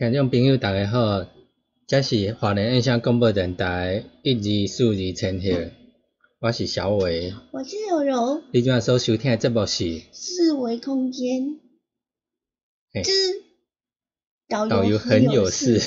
[0.00, 1.26] 听众朋友，大家好，
[1.86, 5.72] 这是华联印象广播电台一二四二千赫，
[6.38, 7.34] 我是小伟。
[7.50, 8.42] 我是柔柔。
[8.50, 11.60] 你今晚所收听的节目是四维空间
[12.94, 13.12] 嘿之
[14.48, 15.78] 导导游很有事。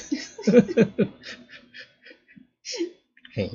[3.34, 3.50] 嘿，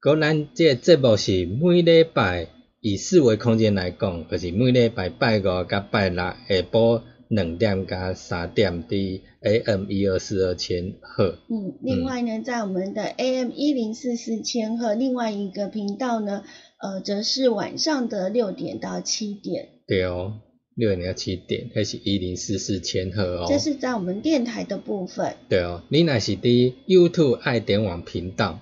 [0.00, 2.46] 果咱这个节目是每礼拜
[2.78, 6.38] 以四维空间来讲，就是每礼拜拜五甲拜六下
[6.70, 11.38] 晡两点加三点的 AM 一二四二千赫。
[11.48, 16.44] 嗯，另外呢，在我们的 AM 一零四四千赫另外一个频道呢，
[16.78, 20.40] 呃，则是晚上的六点到七点，对哦，
[20.74, 23.46] 六点到七点，迄是一零四四千赫哦。
[23.48, 25.34] 这是在我们电台的部分。
[25.48, 28.60] 对哦，你若是伫 YouTube 爱点网频道，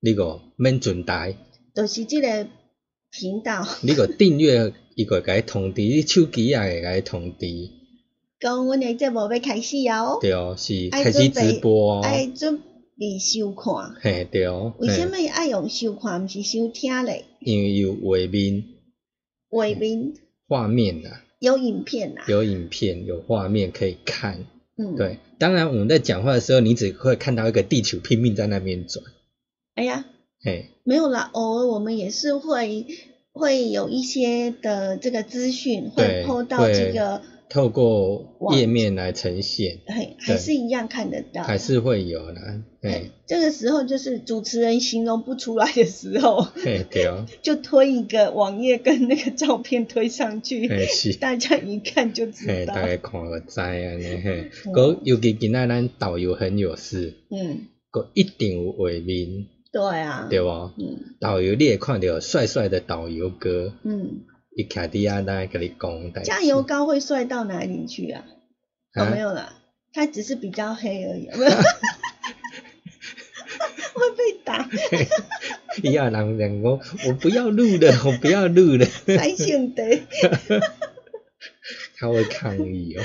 [0.00, 1.36] 你个免转台，
[1.74, 2.46] 就是这个
[3.10, 7.46] 频道，你个订阅伊个甲伊通知，你手机也会甲伊通知。
[8.40, 12.00] 讲阮的节目要开始啊哦，对哦，是开始直播哦。
[12.02, 12.58] 爱准
[12.98, 13.94] 备收看。
[14.00, 14.72] 嘿，对哦。
[14.78, 17.26] 为什么爱用收看，毋是收听嘞？
[17.40, 18.64] 因为有画面、
[19.50, 20.14] 画面
[20.48, 24.46] 画面啦，有影片啦、有影片、有画面可以看。
[24.78, 24.96] 嗯，。
[24.96, 29.04] 对，当然我们在讲话的时候，你只会看到一个地球拼命在那边转。
[29.74, 30.06] 哎呀，
[30.42, 32.86] 嘿，没有啦，偶尔我们也是会
[33.32, 37.20] 会有一些的这个资讯会抛到这个，
[37.50, 41.42] 透过页面来呈现，嘿，还是一样看得到。
[41.42, 42.62] 还是会有啦。
[42.80, 51.12] 嘿嘿，这个时候就是主持人形容不出来的时候，嘿， 对哦，就推一个网页跟那个照片推上去，嘿是。
[51.18, 52.86] 大家一看就知嘿，道大。
[52.86, 60.70] 家看个知安尼嘿，嗯个尤其今仔咱导游很有事，嗯，个一定有画面，对啊，对无？
[60.78, 64.20] 嗯导游你也看到帅帅的导游哥，嗯，
[64.54, 66.12] 伊徛伫遐来甲你讲。
[66.24, 68.26] 加油膏会帅到哪里去啊？
[68.94, 69.54] 哦，没有啦，
[69.92, 71.28] 它只是比较黑而已，
[73.94, 74.68] 会被打，
[75.80, 76.60] 伊有人讲讲，
[77.06, 80.00] 我不要录了，我不要录了，才性的，
[81.96, 83.04] 他会抗议哦。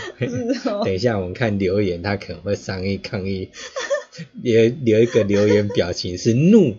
[0.84, 0.92] 等。
[0.92, 3.52] 一下我们看留言，他可能会商议抗议，
[4.42, 6.78] 留留一个留言表情是怒。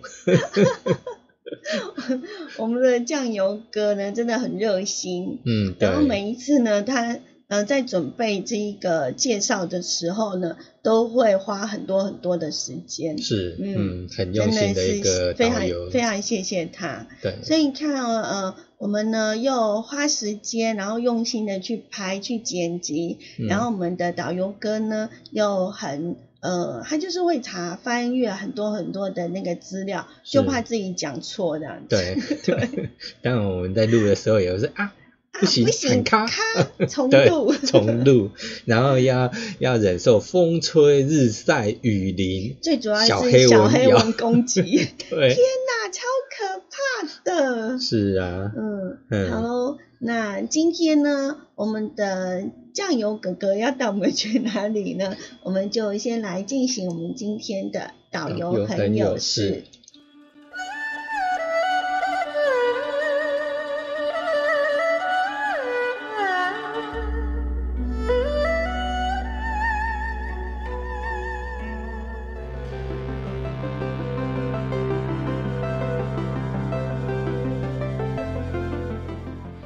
[2.59, 5.89] 我们的酱油哥呢，真的很热心，嗯，对。
[5.89, 15.61] 然后每一次呢，他呃在准备这一个介绍的时候呢，都会花很多很多的时间，是，嗯嗯，很用心真的一个是非常，
[15.91, 17.07] 非常谢谢他。
[17.23, 23.47] 对，所以你看哦，呃，我们呢又花时间，然后用心的去拍、去剪辑，嗯。
[23.47, 26.17] 然后我们的导游哥呢又很
[26.47, 31.87] 呃，他就是会查翻阅很多很多的那个资料，就怕自己讲错这样子。
[31.89, 32.91] 对对，
[33.21, 34.93] 当然我们在录的时候也是啊
[35.33, 38.31] 不行，不行喊卡，咔 重对录， 重录，
[38.65, 47.79] 然后要要忍受风吹日晒雨淋，最主要小是黑小黑蚊攻击，天对，哪，超可怕的。
[47.81, 49.31] 是啊，嗯，嗯。
[49.33, 55.17] 好喽，那今天呢，我们的酱油哥哥要带我们去哪里呢？
[55.43, 59.65] 我们就先来进行我们今天的导导游游很有很有事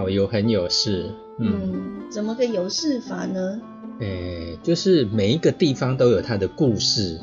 [0.00, 3.60] 嘿，导游很有事，嗯，嗯，怎么个有事法呢？
[4.00, 7.20] 诶、就是每一个地方都有它的故事，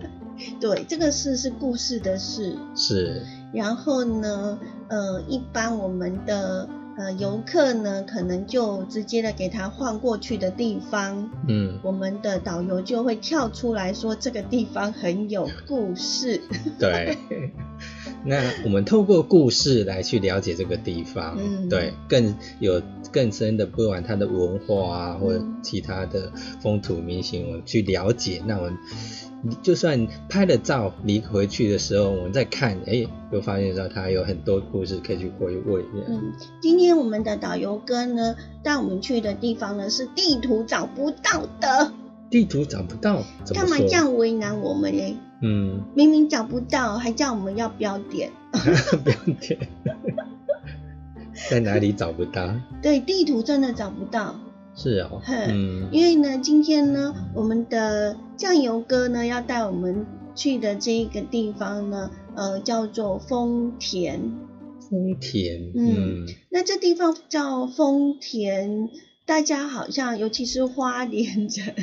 [0.58, 2.56] 对，这个事是故事的事。
[2.74, 3.22] 是，
[3.52, 6.66] 然后呢，呃，一般我们的
[6.96, 16.40] 呃游客呢，可能就直接的给他换过去的地方，嗯，我们的导游就会跳出来说这个地方很有故事。
[16.78, 17.18] 对。
[18.26, 22.80] 那我们透过故事来去了解这个地方，嗯对，更有
[23.12, 28.42] 更深的，不管它的文化啊，或者嗯其他的风土民情，我们去了解。
[28.46, 28.78] 那我们
[29.62, 35.84] 就算拍了照，离回去的时候，我们再看，哎，又发现到它有很多故事可以去回味。
[36.08, 36.32] 嗯，
[36.62, 41.92] 今天我们的导游哥呢，带我们去的地方呢是地图找不到的，
[42.30, 43.86] 地图找不到，怎么干嘛说？
[43.86, 45.14] 这样为难我们嘞？
[45.44, 48.32] 嗯，明明找不到，还叫我们要标点。
[49.04, 49.68] 不要点，
[51.50, 52.54] 在哪里找不到？
[52.80, 54.34] 对，地图真的找不到。
[54.74, 64.20] 是哦，嘿嗯因为呢，今天呢，我们的酱油哥呢要带我们去的这一个地方呢，呃，叫做丰田。
[64.90, 68.88] 丰田，嗯嗯那这地方叫丰田，
[69.26, 71.74] 大家好像尤其是花莲人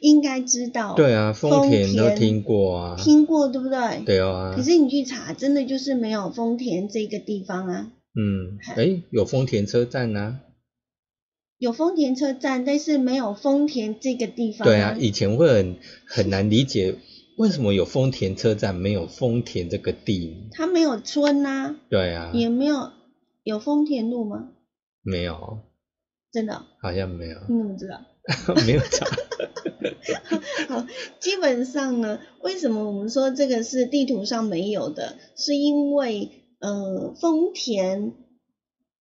[0.00, 4.04] 应该知道，对啊，丰田都听过啊，听过对不对？。
[4.04, 7.90] 对啊可，是你去查，真的就是没有丰田这个地方啊。
[8.14, 10.40] 嗯，哎，有丰田车站啊，
[11.58, 15.76] 有丰田车站，但是没有丰田这个地方、对啊，以前会很
[16.06, 16.96] 很难理解
[17.38, 22.90] 为什么有丰田车站，没有丰田这个地，它没有村呐、对啊，也没有
[23.44, 24.48] 有丰田路吗？
[25.02, 25.60] 没有，
[26.32, 28.00] 真的哦、好像没有，你怎么知道？
[28.66, 29.06] 没有查，
[30.68, 30.86] 好，
[31.18, 35.16] 基本上呢，为什么我们说这个是地图上没有的？
[35.36, 36.28] 是因为
[36.58, 38.12] 呃，丰田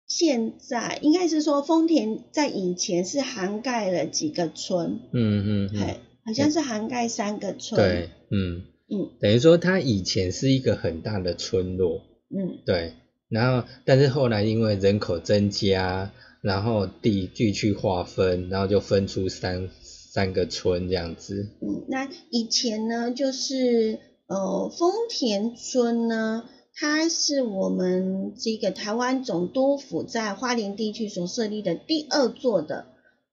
[0.08, 7.80] 现在应该是说丰田在以前是涵盖了几个村，嗯嗯嗯，哎、好像是涵盖三个村。
[7.80, 9.10] 对，嗯，嗯。
[9.20, 12.60] 等于说它以前是一个很大的村落，嗯。
[12.66, 12.94] 对，
[13.28, 19.70] 然后但是后来因为人口增加，然后地地区划分，然后就分出三
[20.12, 21.50] 三个村这样子。
[21.62, 26.50] 嗯，那以前呢，就是呃丰田村呢。
[26.82, 32.86] 它是我们这个台湾总督府在花莲地区所设立的第二座的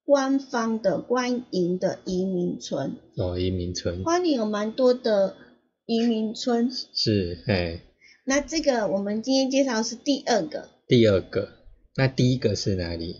[0.04, 2.96] 官方的官营的移民村。
[3.16, 5.36] 哦，移民村花莲有蛮多的
[5.84, 7.82] 移民村，是，哎，
[8.24, 11.50] 那这个我们今天介绍是第二个，第二个，
[11.94, 13.14] 那第一个是哪里？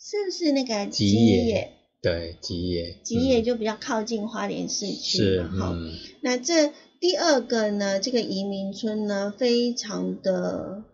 [0.00, 1.75] 是不是那个吉野？
[2.06, 3.44] 野对，吉野，吉野嗯。
[3.44, 10.84] 就比较靠近花莲市区是，嘛，哈、嗯，那这第二个呢，这个移民村呢，非常的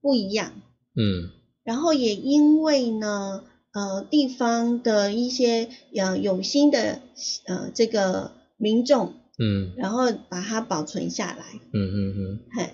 [0.00, 0.52] 不一样。
[0.94, 1.30] 嗯。
[1.64, 7.00] 然后也因为呢，呃，地方的一些呃有心的
[7.46, 9.72] 呃这个民众，嗯。
[9.76, 12.40] 然后把它保存下来，嗯嗯嗯。
[12.56, 12.70] 嘿，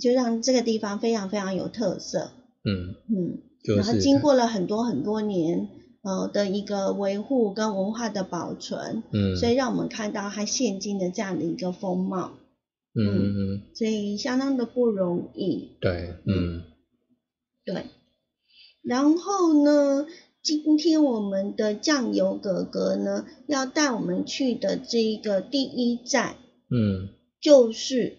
[0.00, 2.32] 就让这个地方非常非常有特色。
[2.64, 5.68] 嗯嗯，嗯，就是然后经过了很多很多年
[6.04, 12.32] 呃的一个维护跟文化的保存，嗯，所以让我们看到它现今的这样的一个风貌，
[12.94, 15.70] 嗯嗯嗯，所以相当的不容易。
[15.80, 16.62] 对，嗯
[17.64, 17.86] 对，
[18.82, 20.06] 然后呢，
[20.42, 26.36] 今天我们的酱油哥哥呢，要带我们去的这一个第一站，
[26.68, 27.08] 嗯，
[27.40, 28.18] 就是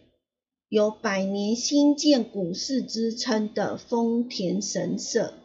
[0.69, 5.35] 有百年新建古寺之称的丰田神社。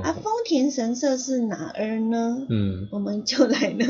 [0.00, 2.46] 啊，丰田神社是哪儿呢？
[2.48, 3.84] 嗯，我们就来呢，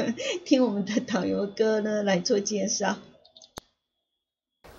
[0.44, 2.98] 听我们的导游哥呢来做介绍。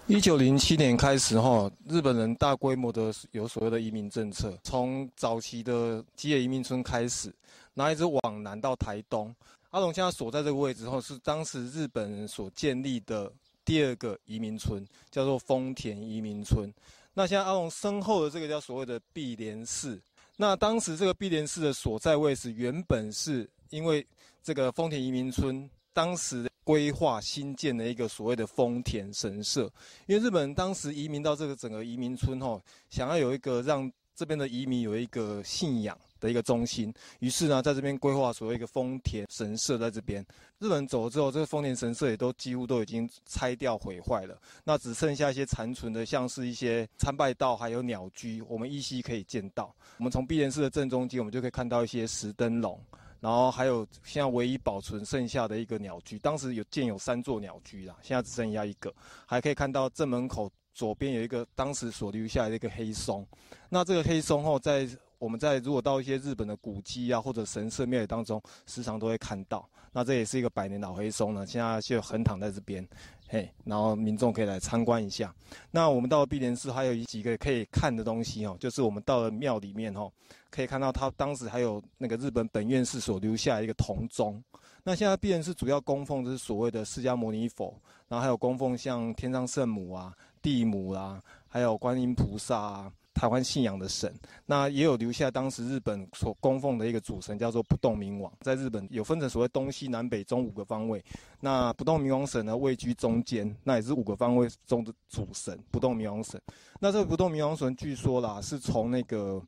[0.07, 7.33] 一九零七年开始，哈，日本人大规模的有所谓的移民政策，从早期的基野移民村开始，
[7.73, 9.33] 然后一直往南到台东。
[9.69, 13.31] 阿龙现在所在这个位置，后是当时日本人所建立的
[13.63, 16.69] 第二个移民村，叫做丰田移民村。
[17.13, 19.97] 那现在阿龙身后的这个叫所谓的碧莲寺。
[20.35, 24.05] 那当时这个碧莲寺的所在位置，原本是因为
[24.41, 29.69] 这个丰田移民村当时规划新建的一个所谓的丰田神社，
[30.07, 35.97] 因为日本人当时移民到这个整个移民村吼，想要有一个让这边的移民有一个信仰。
[36.23, 40.25] 的一个中心，于是呢，在这边规划所谓一个丰田神社在这边。
[40.57, 49.75] 日本走了之后，这个丰田神社也都几乎都已经拆掉毁坏了，那只剩下一些残存的，像是一些参拜道还有鸟居，我们依稀可以见到。
[49.97, 52.79] 我们从碧莲寺的正中间，我们就可以看到一些石灯笼，
[53.19, 58.93] 然后还有现在唯一保存剩下的一个鸟居，当时有建有三座鸟居啦，现在只剩下一个，
[59.25, 63.27] 还可以看到正门口左边有一个当时所留下来的一个黑松。
[63.67, 64.87] 那这个黑松后在
[65.23, 69.65] 我们在如果到一些日本的古迹啊，或者神社庙宇当中，时常都会看到。
[69.93, 72.85] 那这也是一个百年老黑松呢，现在就横躺在这边，
[73.29, 75.33] 嘿，然后民众可以来参观一下。
[75.71, 80.11] 那我们到了碧莲寺，还有几个可以看的东西哦，就是我们到了庙里面哦，
[80.49, 84.43] 可以看到它当时还有那个日本本院士所留下一个铜钟。
[84.83, 87.73] 那现在碧莲寺主要供奉就是所谓的释迦牟尼佛，
[88.09, 92.91] 然后还有供奉像天上圣母啊、地母啊，还有观音菩萨啊。
[93.13, 94.11] 台湾信仰的神，
[94.45, 98.31] 那也有留下当时日本所供奉的一个主神，叫做不动明王。
[98.41, 101.03] 在日本有分成所谓东西南北中五个方位，
[101.39, 106.41] 那不动明王神呢位居中间，那也是五个方位中的主神不动明王神。
[106.79, 109.41] 那这个不动明王神，据说啦是从那个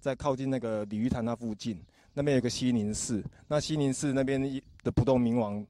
[0.00, 1.80] 在靠近那个鲤鱼潭那附近，
[2.12, 4.40] 那边有个西宁寺，那西宁寺那边
[4.82, 5.64] 的不动明王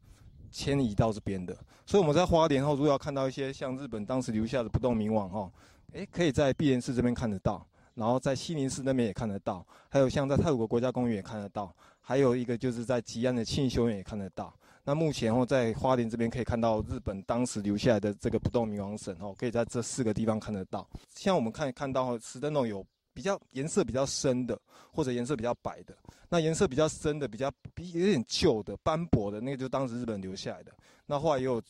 [0.51, 1.55] 迁移到这边的。
[1.85, 5.51] 所以我们在花莲后，如果要看到一些像日本当时留下的不动明王哈。
[5.97, 14.55] 诶，可以在碧莲寺这边看得到，然后在西宁寺那边也看得到，还有像在太鲁阁国家公园也看得到，还有一个就是在吉安的庆修院也看得到。
[14.85, 20.87] 那目前哦，在花莲这边可以看到日本当时留下来的这个不动明王神哦，可以在这四个地方看得到。
[21.15, 24.61] 像我们看看到石灯笼有比较颜色比较深的，
[24.93, 25.97] 或者颜色比较白的。
[26.29, 30.71] 那颜色比较深的、比较比有点旧的、斑驳的那个，就当时日本留下来的。
[31.07, 31.63] 那后来也有。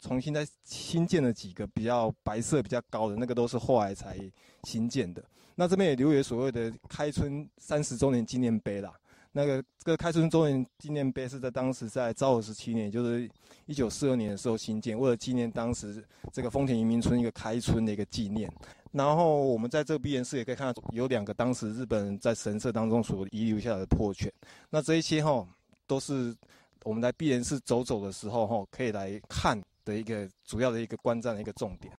[0.00, 4.18] 重新再新建了几个比较白色比较高的那个都是后来才
[4.64, 5.22] 新建的。
[5.54, 8.92] 那这边也留有所谓的开春三十周年纪念碑啦。
[9.32, 13.30] 那个这个开春周年纪念碑是在当时在昭和十七年，就是
[13.66, 18.50] 一九四二年的时候新建，为了纪念当时这个丰田移民村一个开春的一个纪念。
[18.90, 24.32] 然后我们在这个闭园室也可以看到有两个当时日本人在神社当中所遗留下来的破犬。
[24.68, 25.46] 那这一些哈
[25.86, 26.34] 都是
[26.82, 29.60] 我们在闭园室走走的时候哈可以来看。
[29.84, 31.92] 的一个主要的一个观战的一个重点。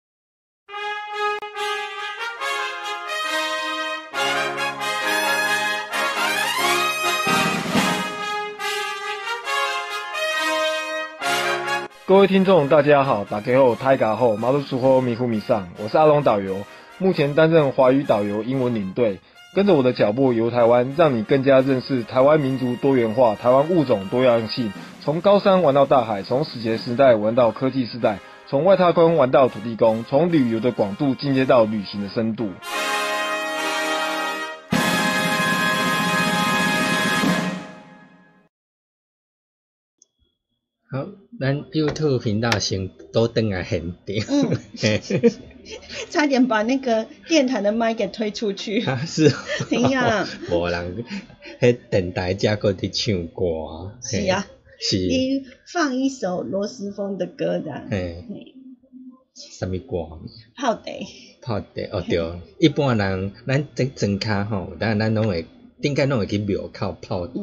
[12.05, 16.65] 各位听众，大家好，打开后泰嘎后马路出后迷糊迷上，我是阿龙导游，
[16.97, 19.19] 目前担任华语导游、英文领队。
[19.53, 24.71] 跟着我的脚步游台湾，让你更加认识台湾民族多元化、台湾物种多样性。
[25.01, 32.49] 从高山玩到大海，从史前时代玩到科技时代，从外太空玩到土地公，从旅游的广度进阶到旅行的深度。
[40.91, 41.07] 好，
[41.39, 44.57] 咱 YouTube 频道先都登来现场，
[46.09, 48.83] 差点把那个电台的麦给推出去。
[48.85, 49.29] 啊，是，
[49.69, 50.27] 怎样？
[50.51, 51.05] 无人，
[51.61, 53.95] 迄电台加个伫唱歌。
[54.01, 54.45] 是啊，
[54.81, 54.97] 是。
[54.97, 57.71] 你放一首罗斯峰的歌的。
[57.89, 58.25] 嘿。
[59.33, 60.19] 什么歌？
[60.57, 60.81] 泡茶。
[61.41, 62.19] 泡茶哦对，
[62.59, 65.45] 一般人咱在庄卡吼，但咱拢会，
[65.81, 67.33] 顶间拢会去庙口泡茶。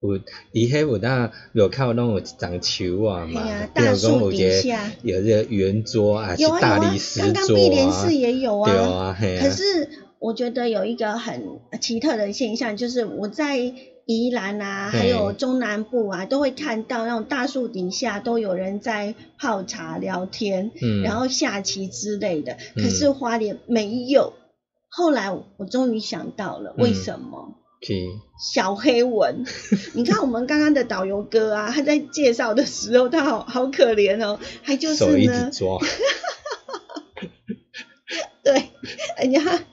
[0.00, 0.20] 有，
[0.52, 3.42] 伊迄有当庙口拢有一张树啊嘛，
[3.74, 4.62] 比如讲有个
[5.02, 7.32] 有个圆桌啊，是大理石桌啊。
[7.34, 8.70] 刚刚碧莲寺也有啊。
[8.70, 9.88] 对啊，可是
[10.20, 11.42] 我觉得有一个很
[11.80, 13.58] 奇特的现象，就是我在
[14.06, 20.70] 宜兰啊，还有中南部啊，都会看到那种大树底下都有人在泡茶聊天，
[21.02, 22.56] 然后下棋之类的。
[22.76, 24.32] 可是花莲没有。
[24.88, 27.48] 后来我终于想到了，为什么？
[27.52, 27.67] 是
[28.38, 29.44] 小黑文。
[29.94, 35.78] 你看我们刚刚的导游哥啊，他在介绍的时候，他好好可怜哦，他就是手一直呢，抓，
[38.42, 38.70] 对，
[39.18, 39.64] 人家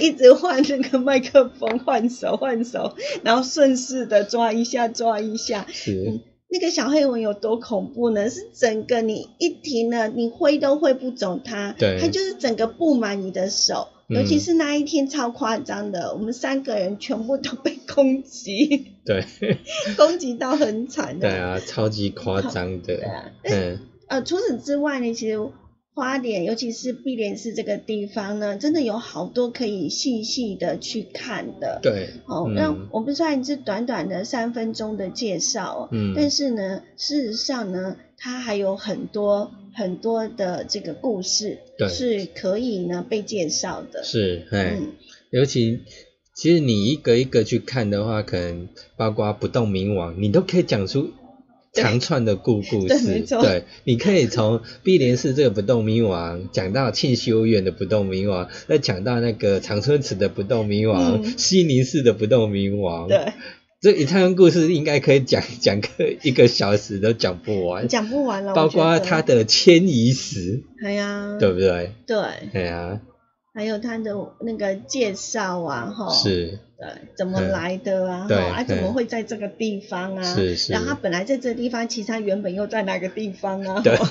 [0.00, 5.66] 一直换那个麦克风，换手换手，然后顺势的抓一下抓一下。
[5.70, 8.30] 是那个小黑蚊有多恐怖呢？
[8.30, 13.88] 是整个你一停了，你挥都挥不走它，对它就是整个布满你的手。
[14.08, 19.22] 嗯尤其是那一天超夸张的，我们三个人全部都被攻击， 对
[19.96, 21.28] 攻击到很惨的。
[21.28, 25.38] 对啊，超级夸张的对，啊，嗯， 呃，除此之外呢，其实
[25.94, 31.80] 花莲，尤其是碧莲寺这个地方呢，真的有好多可以细细的去看的。
[31.82, 44.02] 对，哦，嗯那我们虽然是短短的三分钟的介绍哦，嗯但是呢，事实上呢，它还有很多很多的这个故事对是可以呢被介绍的。
[44.02, 44.92] 是，哎，嗯，
[45.30, 45.80] 尤其
[46.34, 51.10] 其实你一个一个去看的话，可能包括不动明王，你都可以讲出
[51.72, 53.24] 长串的故故事。
[53.40, 63.32] 对，你可以从碧莲寺这个不动明王讲到庆修院的不动明王，再讲到那个长春池的不动明王，嗯西宁寺的不动明王。，对，
[63.80, 65.88] 这一趟故事应该可以讲讲个
[66.22, 68.52] 一个小时都讲不完，讲不完了。
[68.52, 71.92] 包括它，的迁移史，哎呀，对不对？
[72.04, 72.18] 对，
[72.54, 73.00] 哎呀，
[73.54, 78.26] 还有它的那个介绍啊，哈，是，对，怎么嗯来的啊？
[78.26, 80.22] 对哈啊，怎么嗯会在这个地方啊？
[80.34, 83.80] 是是然后他本来在这个地方，其实他原本又在哪个地方啊？
[83.80, 84.10] 对哈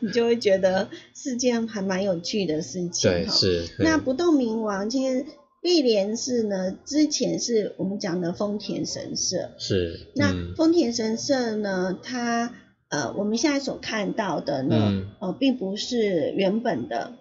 [0.00, 3.10] 你就会觉得是件还蛮有趣的事情。
[3.10, 3.64] 对，是。
[3.78, 5.26] 嗯那不动明王，其实
[5.66, 9.50] 碧莲寺呢，之前是我们讲的丰田神社。
[9.58, 12.54] 是，那嗯丰田神社呢，它
[12.88, 17.14] 呃，我们现在所看到的呢，嗯呃，并不是原本的，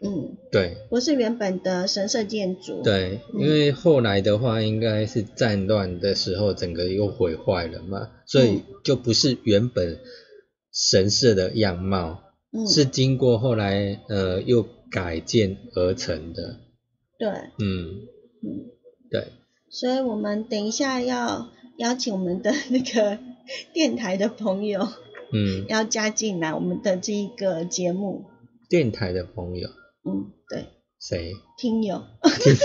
[0.00, 2.82] 嗯，对不是原本的神社建筑。
[2.84, 9.98] 对，嗯因为后来的话，应该是战乱的时候，整个又毁坏了嘛，所以嗯就不是原本
[10.72, 12.20] 神社的样貌，
[12.52, 16.60] 嗯，是经过后来呃又改建而成的。
[17.18, 18.06] 对，嗯，
[18.42, 18.70] 嗯，
[19.10, 19.32] 对，
[19.70, 21.48] 所以我们等一下要
[21.78, 23.18] 邀请我们的那个
[23.72, 24.80] 电台的朋友
[25.32, 28.26] 嗯， 要加进来我们的这一个节目。
[28.68, 29.68] 电台的朋友。
[30.04, 30.66] 嗯，对，
[31.00, 31.32] 谁？
[31.56, 32.02] 听友。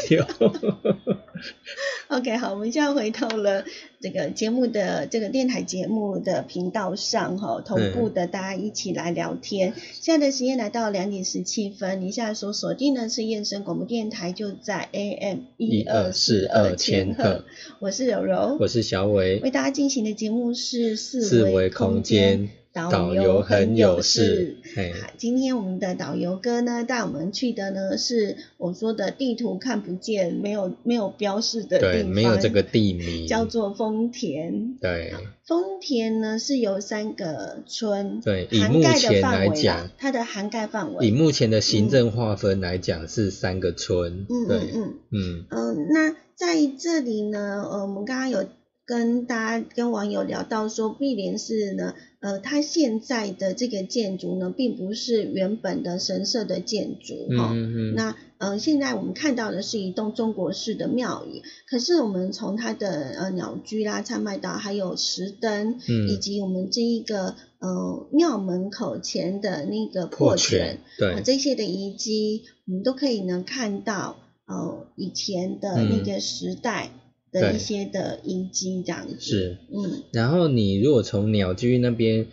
[0.07, 0.25] 听友？
[2.09, 3.63] OK，好，我们现在回到了
[3.99, 9.73] 这个节目的这个电台节目的频道上哈，同步的大家一起来聊天。
[9.93, 17.45] 现在的时间来到两点十七分，你现在所锁定的是燕声广播电台，就在 AM 一二四二千赫。
[17.79, 24.57] 我是柔柔，我是小伟，为大家进行的节目是四四维维空间间，导游很有事。
[24.75, 34.77] 好，今天我们的导游哥呢带我们去的呢是我说的地图看不见、没有没有标示的地对，方，没有这个地名，叫做丰田。
[34.81, 35.13] 对。
[35.45, 41.07] 丰田呢是由三个村对，以目前来讲，，它的涵盖范围。
[41.07, 41.11] 以。
[41.11, 45.45] 目前的行政划分来讲是三个村，嗯，嗯嗯。
[45.51, 48.47] 嗯，那在这里呢，呃，我们刚刚有
[48.85, 66.07] 跟大家跟网友聊到说，碧莲寺呢，呃，它现在的这个建筑呢，并不是原本的神社的建筑嗯哈、嗯嗯，那呃，现在我们看到的是一栋中国式的庙宇，可是我们从它的呃鸟居啦、参拜道，还有石灯，嗯。
[66.09, 76.91] 以及我们这一个呃庙门口前的那个破破泉对，这些的遗迹，我们都可以能看到，呃，以前的那嗯个时代
[77.31, 79.15] 的对一些的遗迹这样子。
[79.19, 79.57] 是。
[79.73, 82.27] 嗯，然后你如果从鸟居那边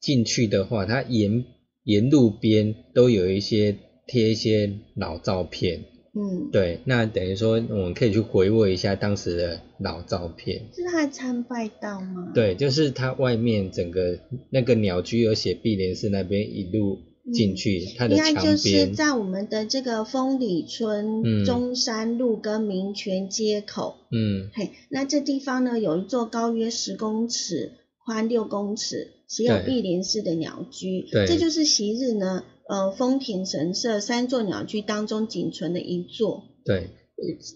[0.00, 1.44] 进去的话，它沿
[1.84, 5.84] 沿路边都有一些贴一些老照片，
[6.14, 10.62] 嗯，对，那等于说我们可以去回味一下当时的老照片。
[10.74, 14.18] 是他参拜道吗？，对，就是它外面整个
[14.50, 16.98] 那个鸟居有写碧莲寺那边一路
[17.32, 23.96] 进去，它的应该就是，在我们的这个丰里村、嗯中山路跟民权街口。
[24.10, 27.72] 嗯，嘿，那这地方呢有一座高约十公尺、
[28.04, 31.26] 宽六公尺、只有碧莲式的鸟居，对。
[31.26, 36.44] 这就是昔日呢呃丰田神社三座鸟居当中仅存的一座。
[36.64, 36.90] 对，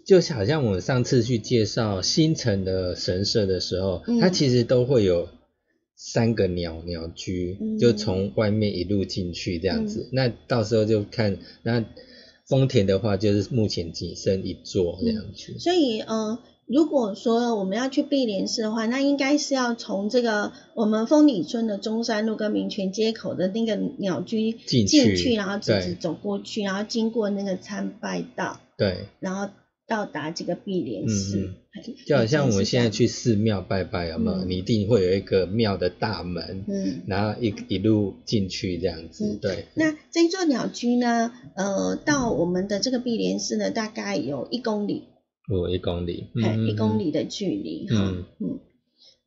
[0.07, 4.21] 就是好像我们上次去介绍新城的神社的时候，嗯。
[4.21, 5.29] 它其实都会有
[5.97, 10.09] 三个鸟鸟居，嗯就从外面一路进去这样子。
[10.13, 11.85] 那到时候就看那
[12.47, 15.59] 丰田的话，就是目前仅剩一座这样子。
[15.59, 28.61] 所以呃，如果说我们要去碧莲寺的话，那应该是要从这个我们丰里村的中山路跟民权街口的那个鸟居进进去然后直直走过去，然后经过那个参拜道。
[28.77, 29.53] 对，然后
[29.87, 31.55] 到达这个碧莲寺，嗯。
[32.07, 34.39] 就好像我们现在去寺庙拜拜，有没有？
[34.39, 34.51] 嗯。
[34.51, 37.03] 你一定会有一个庙的大门，嗯。
[37.07, 39.39] 然后一一路进去这样子，嗯。
[39.41, 39.67] 对。
[39.75, 45.05] 那这一座鸟居呢，呃，到我们的这个碧莲寺呢，大概有一公里，
[45.49, 48.25] 哦，一公里，哎、嗯，一公里的距离哈，嗯。
[48.41, 48.61] 嗯，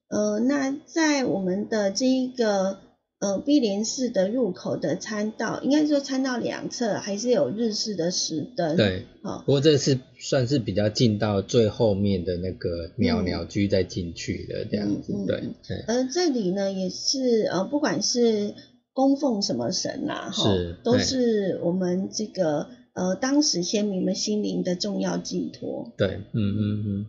[0.09, 2.79] 呃，那在我们的这一个
[3.19, 9.05] 呃碧莲寺的入口的参道，应该说参道两侧还是有日式的石灯，，对。
[9.21, 15.43] 好、不过这是算是比较近到最后面的那个鸟嗯鸟居再进去的这样子，对
[15.87, 18.53] 而这里呢也是呃，不管是
[18.93, 25.91] 供奉什么神啦、哈是，都是我们这个呃当时先民们心灵的重要寄托。
[25.97, 27.05] 对，嗯嗯嗯，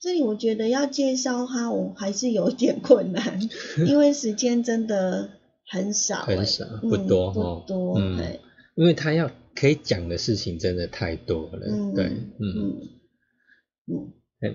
[0.00, 3.40] 这里我觉得要介绍它，我还是有点 困难，
[3.88, 5.30] 因为时间真的
[5.70, 8.40] 很少、欸，很少嗯不多齁不多，嗯对，
[8.74, 12.80] 因为他要可以讲的事情真的太多了，嗯对，嗯
[13.86, 14.54] 嗯嗯。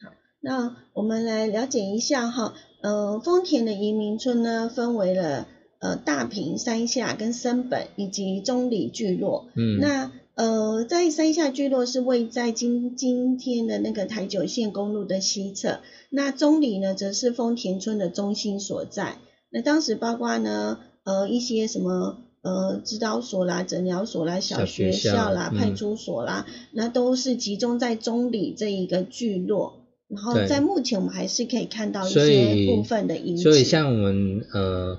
[0.00, 5.46] 好那我们来了解一下哈，呃，丰田的移民村呢，分为了
[5.78, 9.46] 呃大坪、山下跟森本以及中里聚落。
[9.54, 15.78] 嗯，那呃，在山下聚落是位在今今天的那个台九线公路的西侧，
[16.10, 19.18] 那中里呢，则是丰田村的中心所在。
[19.52, 29.80] 那当时包括呢，呃，一些什么呃指导所啦、诊疗所啦、小小学学校啦、派出所啦，那都是集中在中里这一个聚落。
[30.08, 33.50] 然后在目前我们还是可以看到一些部分的影响。
[33.50, 34.98] 所以像我们呃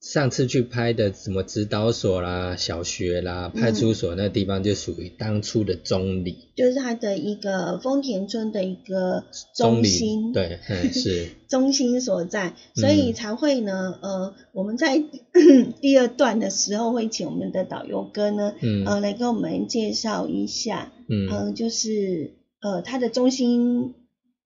[0.00, 6.48] 上次去拍的什么指导所啦、小学啦、嗯派出所那地方，就属于当初的中里。
[6.56, 15.02] 就是它的一个丰田村的一个中心，对，嗯是， 中心所在，所嗯以才会呢，呃，我们在
[15.82, 18.86] 第二段的时候会请我们的导游哥呢，嗯。
[18.86, 21.28] 呃，来跟我们介绍一下，嗯。
[21.28, 23.94] 呃，就是呃它的中心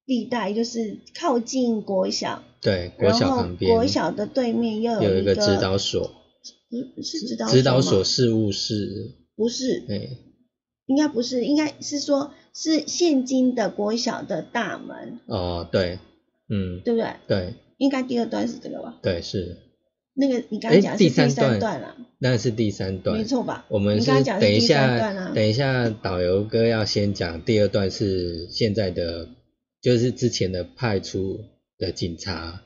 [0.05, 6.11] 地带，就是靠近国小，对，国小旁边国小的对面又一有一个指导所，
[6.97, 10.09] 不是指导指导所事务室，不是，哎，
[10.87, 15.99] 应该不是，应该是说是现今的国小的大门，哦，对，
[16.49, 17.11] 嗯，对不对？
[17.29, 18.99] 对应该第二段是这个吧？
[19.03, 19.59] 对是，
[20.15, 23.67] 那个你刚讲的是第三段段啦，那是第三段，没错吧？
[23.69, 24.21] 我们是等
[24.55, 29.29] 一下，等一下，导游哥要先讲第二段是现在的，
[29.83, 31.41] 就是之前的派出
[31.79, 32.63] 的警察，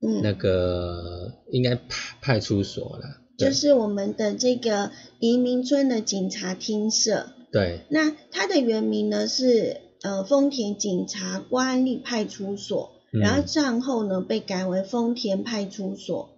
[0.00, 7.28] 嗯，那个应该派派出所啦，就是我们的这个移民村的警察厅舍。
[7.52, 13.20] 对，那它的原名呢是呃丰田警察关安立派出所，嗯。
[13.20, 16.30] 然后战后呢被改为丰田派出所。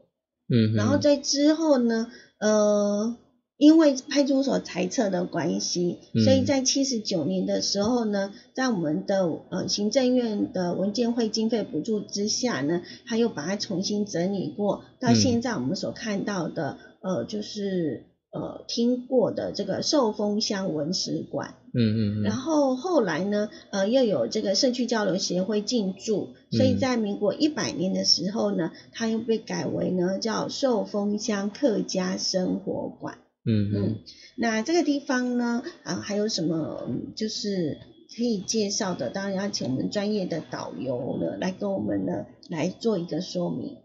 [0.48, 3.16] 嗯，然后在之后呢，呃，
[3.62, 21.54] 因为派出所裁撤的关系，嗯所以在七十九年的时候呢，在我们的呃行政院的文件会经费补助之下呢，他又把它重新整理过，到嗯现在我们所看到的，呃，就是呃听过的这个寿丰乡文史馆。
[21.72, 33.18] 嗯嗯嗯，然后后来呢，呃，又有这个社区交流协会进驻，所以嗯在民国一百年的时候呢，它又被改为呢叫寿丰乡客家生活馆。
[33.44, 34.04] 嗯嗯嗯，
[34.36, 37.78] 那这个地方呢，啊，还有什么嗯就是
[38.16, 39.10] 可以介绍的？
[39.10, 43.76] 当然要请我们专业的导游呢来跟我们呢来做一个说明。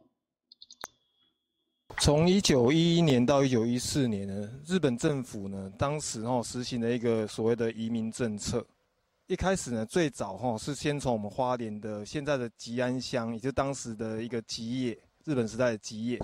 [2.00, 8.63] 从一九一一年到一九一四年呢，日本政府呢，当时哦实行了一个所谓的移民政策。
[9.26, 16.20] 一开始呢，最早哈是先从我们花莲的现在的吉安乡，也就当时的一个吉野，日本时代的吉野，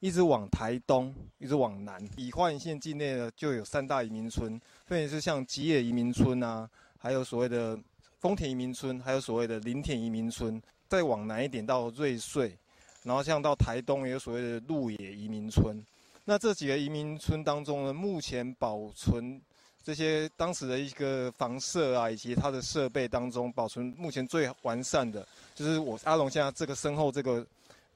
[0.00, 1.98] 一直往台东，一直往南。
[2.16, 4.50] 以花县境内呢，就有三大移民村，
[4.86, 7.78] 分别是像吉野移民村啊，还有所谓的
[8.20, 10.60] 丰田移民村，还有所谓的林田移民村。
[10.88, 12.56] 再往南一点到瑞穗，
[13.02, 15.84] 然后像到台东也有所谓的鹿野移民村。
[16.24, 19.42] 那这几个移民村当中呢，目前保存
[19.82, 27.44] 这些当时的一个房舍啊，以及它的设备当中，保存目前最完善的，就是我阿龙现在这个身后这个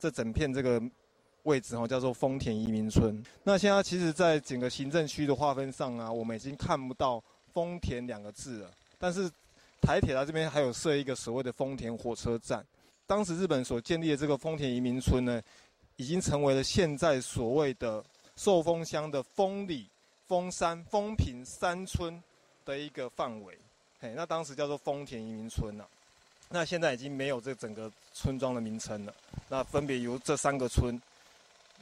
[0.00, 0.82] 这整片这个
[1.44, 3.22] 位置哈、哦，叫做丰田移民村。
[3.44, 7.22] 那现在其实，在整个行政区的划分上啊，我们已经看不到
[7.53, 9.31] 丰田两个字了，但是
[9.81, 12.64] 台铁它这边还有设一个所谓的丰田火车站。
[13.07, 15.42] 当时日本所建立的这个丰田移民村呢，
[15.96, 18.05] 已经成为了现在所谓的
[18.37, 19.87] 寿丰乡的丰里、
[20.29, 22.22] 丰山、丰平三村
[22.64, 23.59] 的一个范围。
[23.98, 25.85] 嘿，那当时叫做丰田移民村呐、
[26.48, 29.12] 那现在已经没有这整个村庄的名称了。
[29.48, 31.00] 那分别由这三个村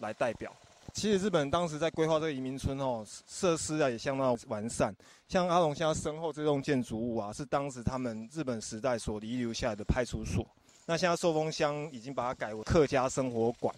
[0.00, 0.52] 来代表。
[0.94, 4.92] 其实日本当时在规划这个移民村哦，设施啊也相当完善。
[5.28, 10.44] 像阿龙现在身后这栋建筑物啊，是当时他们日本时代所遗留下来的派出所。
[10.86, 13.72] 那现在寿丰乡已经把它改为客家生活馆。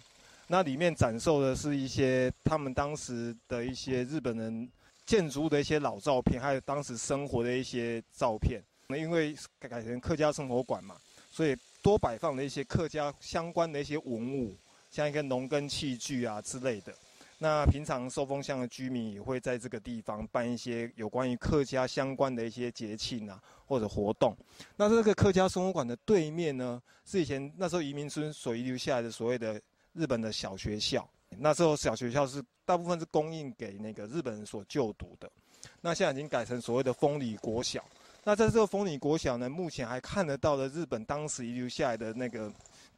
[0.47, 4.67] 那里面展售的是一些他们当时的一些日本人
[5.05, 8.61] 建筑物的一些老照片，还有当时生活的一些照片。
[8.87, 10.95] 那因为改改成客家生活馆嘛，
[11.29, 14.55] 所以多摆放了一些客家相关的一些文物。
[14.91, 16.93] 像一个农耕器具啊之类的，
[17.37, 24.35] 那平常受封乡的居民也会在这个地方办一些有关于客家相关的一些节庆啊或者活动。
[24.75, 29.59] 那这个客家生活馆的对面呢，是以前那时候移民村所遗留下来的所谓的
[29.93, 31.09] 日本的小学校。
[31.37, 35.31] 那时候小学校是大部分是供应给那个日本人所就读的，
[35.79, 37.81] 那现在已经改成所谓的丰里国小。
[38.25, 42.51] 那在这个丰里国小呢，目前还看得到的日本当时遗留下来的那个。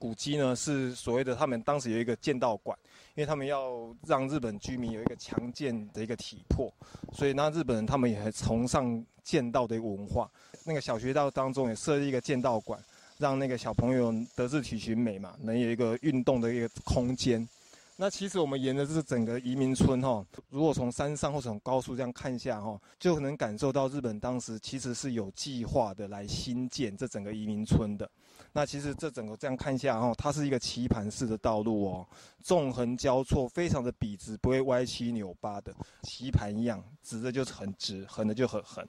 [0.03, 2.77] 古迹呢是所谓的，他们当时有一个剑道馆，
[3.15, 6.69] 因为他们要让日本居民有一个强健的一个体魄，
[7.13, 10.29] 所以那日本人他们也很崇尚剑道的一个文化。
[10.65, 12.77] 那个小学道当中也设立一个剑道馆，
[13.17, 17.47] 让那个小朋友德智体群美嘛，能有一个运动的一个空间。
[17.95, 28.09] 那其实我们沿着这整个移民村哈，如果从山上或从高速这样看下哈，就能感受到日本当时其实是有计划的来新建这整个移民村的。
[28.51, 32.07] 那其实这整个这样看下哈，它是一个棋盘式的道路哦，
[32.43, 38.85] 纵横交错，非常的笔直，不会歪七扭八的棋盘一样，直的就是很直，横的就很横。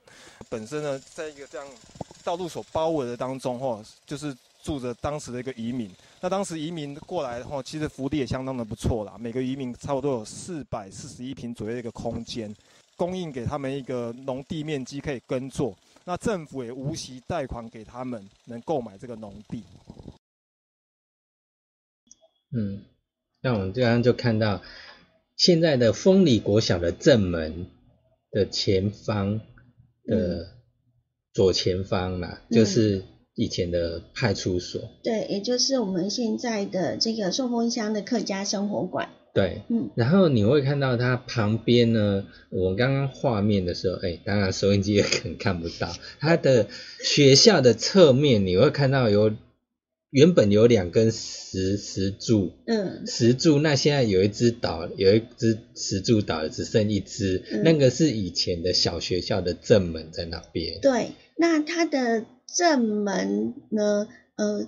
[0.49, 1.67] 本身呢，在一个这样
[2.23, 5.91] 道路所包围的当中哈，就是住着当时的一个移民。
[6.23, 12.53] 那当时移民过来的话，其实福利也相当的不错啦，每个移民差不多有四百四十一平左右的一个空间，
[12.97, 15.77] 供应给他们一个农地面积可以耕作。
[16.07, 19.63] 那政府也无息贷款给他们，能购买这个农地。
[22.57, 22.83] 嗯，
[23.43, 24.63] 那我们这样就看到，
[25.37, 27.67] 现在的丰里国小的正门
[28.31, 29.41] 的前方
[30.05, 30.55] 的
[31.33, 34.91] 左前方啦，就是以前的派出所。
[35.03, 39.09] 对，也就是我们现在的这个寿丰乡的客家生活馆。
[39.35, 46.69] 对，嗯，然后你会看到它旁边呢，我刚刚画面的时候，哎，当然收音机也可能看不到，它的
[47.03, 49.33] 学校的侧面你会看到有
[50.11, 60.79] 原本有两根石石柱，嗯，石柱，那现在有一只倒，有一只石柱倒了，只剩一只，那个是以前的小学校的正门在那边。
[60.81, 64.67] 对，那它的正门呢，呃。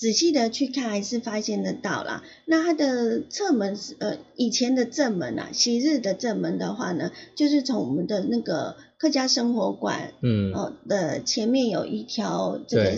[0.00, 2.22] 仔细的去看，还是发现得到啦。
[2.46, 12.96] 那它的侧门是呃以前的正门啊，昔日的正门的话呢，就是从我们的那个客家生活馆，嗯，哦的前面有一条这个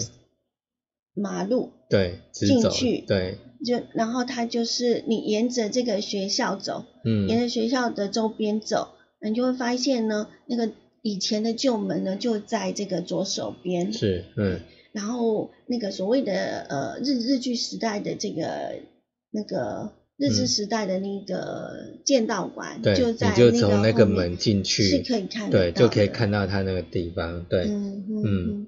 [1.15, 8.89] 马路，对，进去，对，就然后它就是你沿着这个学校走，嗯，沿着学校的周边走，
[9.23, 10.71] 你就会发现呢，那个
[11.03, 14.61] 以前的旧门呢就在这个左手边，是，嗯。
[14.93, 18.81] 然后那个所谓的呃日日剧时代的这个
[19.31, 28.05] 那个日治时代的那个剑道馆，就在就从那个门进去是可以看对，就可以看到他那个地方，对，嗯。
[28.25, 28.67] 嗯。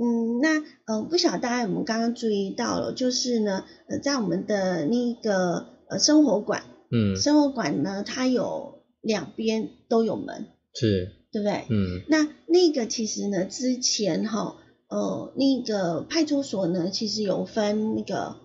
[0.00, 11.64] 嗯，那呃不晓得大家有没有刚刚注意到了，就是呢呃在我们的那个呃生活馆，嗯，生活馆呢它有两边都有门，是，对不对？
[11.70, 14.56] 嗯，那那个其实呢之前哈。
[14.90, 18.36] 呃，那个派出所呢，其实有分那个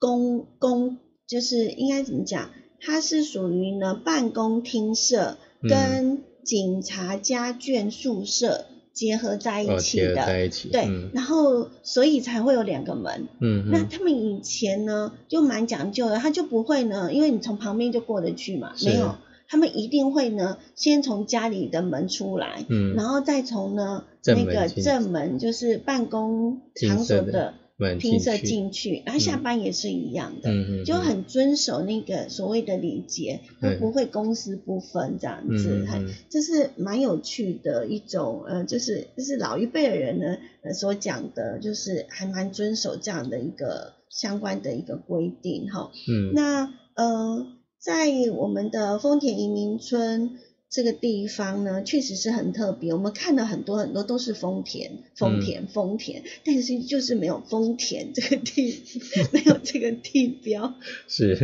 [0.00, 2.50] 公公，就是应该怎么讲？
[2.80, 10.70] 它是属于呢办公厅舍跟警察家眷宿舍结合在一起的，在一起。
[10.70, 13.28] 对，然后所以才会有两个门。
[13.40, 19.14] 嗯，那他们以前呢就蛮讲究的，他就不会呢，因为你从旁边就过得去嘛，没有。
[19.48, 27.54] 他们一定会呢，先从家里的门出来，嗯，然后再从呢那个正门，就是办公场所的
[28.00, 47.46] 厅舍进去，然后下班也是一样的，嗯就很遵守那个所谓的礼节，都不会公私不分这样子，嗯这是蛮有趣的一种，呃，就是就是老一辈的人呢，呃所讲的，就是还蛮遵守这样的一个相关的一个规定哈，嗯，那呃。
[47.84, 50.38] 在我们的丰田移民村
[50.70, 52.94] 这个地方呢，确实是很特别。
[52.94, 58.82] 我们看了很多很多都是丰田、丰田、丰田，但是就是没有丰田这个地，
[59.32, 60.74] 没有这个地标，
[61.06, 61.36] 是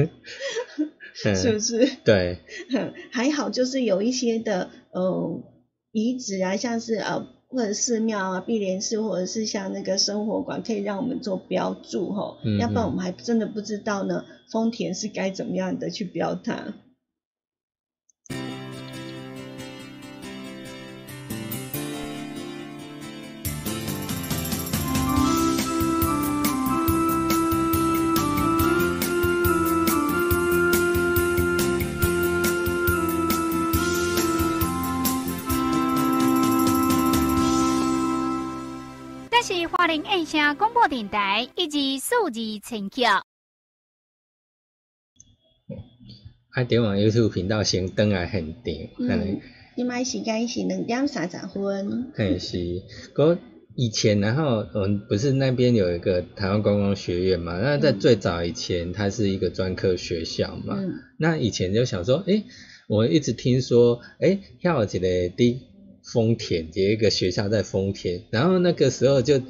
[1.34, 1.86] 是不是？
[2.04, 2.38] 对，
[3.12, 5.42] 还好，就是有一些的呃
[5.92, 12.38] 遗址啊，像是呃或者寺庙啊、碧莲寺，或者是像那个生活馆，可以让我们做标注哈。
[12.44, 16.74] 嗯要不然我们还真的不知道呢，丰田是该怎么样的去标它。
[39.80, 43.22] 花莲印象广播电台以及数字陈桥。
[46.50, 49.40] 啊，点网 YouTube 频道先登来现场，可能嗯，
[49.78, 52.12] 你买时间是两点三十分。
[52.14, 52.58] 嘿是，
[53.14, 53.38] 过
[53.74, 57.58] 以前然后我们不是那边有一个台湾观光学院嘛？
[57.58, 60.74] 那在嗯最早以前，它是一个专科学校嘛。
[60.78, 62.44] 嗯那以前就想说，诶，
[62.86, 65.69] 我一直听说，诶，要有一个地
[66.02, 69.40] 丰田，有一个学校在丰田，然后那个时候就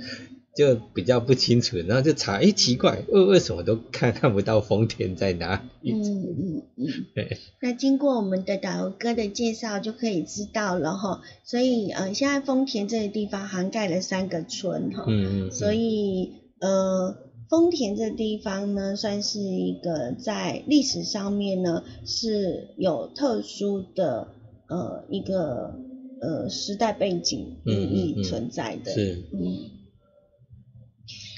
[0.57, 5.93] 就比较不清楚，然后就查，诶，奇怪，为为什么都看看不到丰田在哪里？
[5.93, 7.39] 嗯嗯嗯对。
[7.63, 11.23] 那经过我们的导游哥的介绍，就可以知道了哈。
[11.45, 15.05] 所以呃，现在丰田这个地方涵盖了三个村哈。
[15.07, 17.17] 嗯嗯嗯，所以呃，
[17.49, 24.29] 丰田这地方呢，算是一个在历史上面呢是有特殊的
[24.69, 25.75] 呃一个
[26.21, 28.93] 呃时代背景意嗯嗯存在的。
[28.93, 29.71] 是，嗯。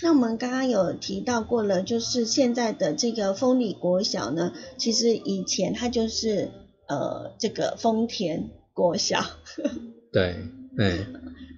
[0.03, 6.51] 那我们刚刚有提到过了，就是现在的这个丰里国小呢，其实以前它就是
[6.89, 9.25] 呃这个丰田国小，
[10.13, 10.37] 对，
[10.77, 11.07] 嗯。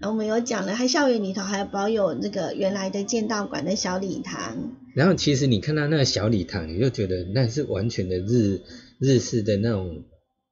[0.00, 8.60] 然后我们有讲了，它校园里头还保有那个原来的剑道馆的小礼堂，然后其实你看到那个小礼堂，你就觉得那是完全的日
[8.98, 10.02] 日式的那种，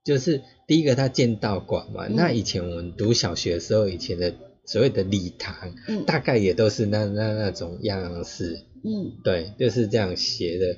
[0.05, 2.07] 就是第一个它剑道馆嘛。
[2.09, 2.17] 嗯。
[2.17, 4.35] 那以前我们读小学的时候，以前的
[4.65, 6.05] 所谓的礼堂，嗯。
[6.05, 9.19] 大概也都是那那那种样式，嗯。
[9.25, 10.77] 对，就是这样斜的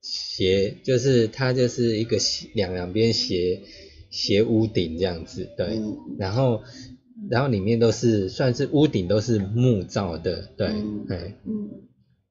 [0.00, 3.62] 斜，就是它就是一个斜两两边斜
[4.10, 5.96] 斜屋顶这样子，对，嗯。
[6.18, 6.62] 然后
[7.30, 10.68] 然后里面都是算是屋顶都是木造的，对。
[10.68, 11.06] 嗯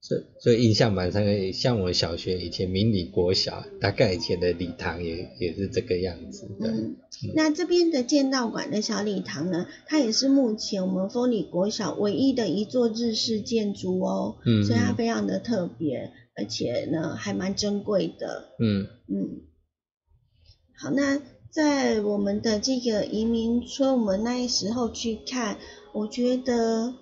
[0.08, 6.96] 所以所以印象蛮深刻，像我小学以前明理国小，大概以前的礼堂也也是这个样子，对，嗯。
[7.36, 18.46] 那这边的剑道馆的小礼堂呢，它也是目前我们丰里国小唯一的一座日式建筑哦，嗯所以它嗯非常的特别，而且呢还蛮珍贵的。
[18.60, 18.88] 嗯。
[19.10, 19.42] 嗯，
[20.78, 25.58] 好，那在我们的这个移民村，我们那时候去看，
[25.94, 26.94] 我觉得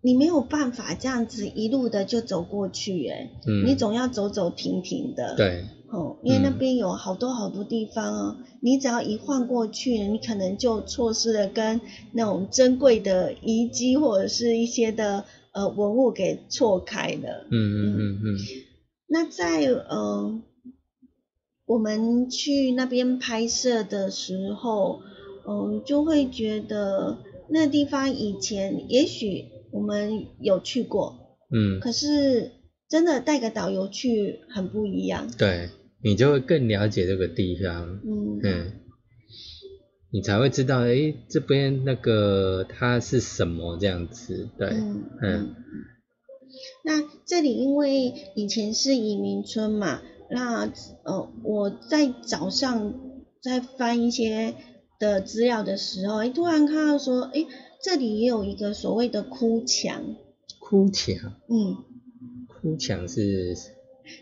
[0.00, 11.80] 你没有办法这样子一路的就走过去，哎，嗯，你总要走走停停的，，对，哦，因为那嗯边有好多好多地方哦，你只要一晃过去，你可能就错失了跟
[12.12, 18.36] 那种珍贵的遗迹或者是一些的呃文物给错开了，嗯嗯嗯嗯，
[19.08, 20.40] 那在呃，
[21.66, 25.00] 我们去那边拍摄的时候，
[25.46, 32.52] 嗯、就会觉得那地方以前也许我们有去过，嗯，可是
[32.88, 35.30] 真的带个导游去很不一样。
[35.36, 35.68] 对，
[36.02, 38.40] 你就会更了解这个地方，嗯。
[38.42, 38.72] 嗯，
[40.10, 45.54] 你才会知道，诶，这边那个它是什么这样子，对，嗯嗯。
[46.82, 50.00] 那这里因为以前是移民村嘛，
[50.30, 50.66] 那
[51.04, 52.94] 呃我在早上
[53.42, 54.54] 在翻一些
[54.98, 57.44] 的资料的时候，哎，突然看到说，哎，
[57.82, 60.16] 这里也有一个所谓的哭墙，
[60.58, 61.76] 哭墙，嗯，
[62.46, 63.54] 哭墙是，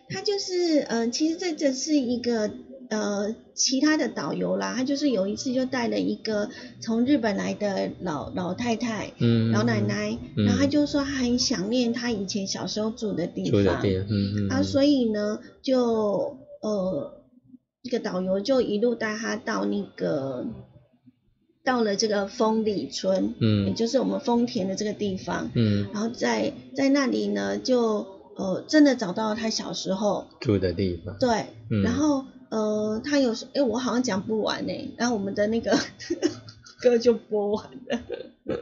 [0.09, 2.51] 它就是呃，其实这这是一个
[2.91, 9.13] 呃其他的导游啦，他就是有一次就带了一个从日本来的老老太太。
[9.19, 10.45] 嗯，老奶奶，嗯。
[10.45, 17.25] 然后他就说她很想念他以前小时候住的地方，住的地方，嗯嗯，啊，所以呢，就呃，
[17.83, 20.47] 这个导游就一路带他到那个
[21.67, 28.07] 到了这个丰里村，嗯也嗯就是我们丰田的这个地方，嗯，然后在在那里呢，就
[28.37, 35.77] 呃真的找到了他小时候，住的地方，对，嗯然后呃他有时，哎，我好像讲不完呢，然后我们的那个
[36.81, 38.01] 歌就播完了。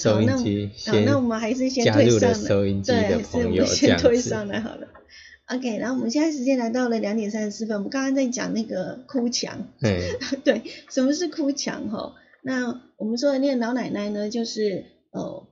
[0.00, 4.88] 收音那机好，先那我们还是先退上来，收音机对，的还是我朋友这们先退上来好了。
[5.56, 10.00] OK，然后我们现在时间来到了两点三十四分，我们刚刚在讲那个哭墙，嗯
[10.44, 12.14] 对，什么是哭墙哈？
[12.42, 15.46] 那我们说的那个老奶奶呢，就是呃，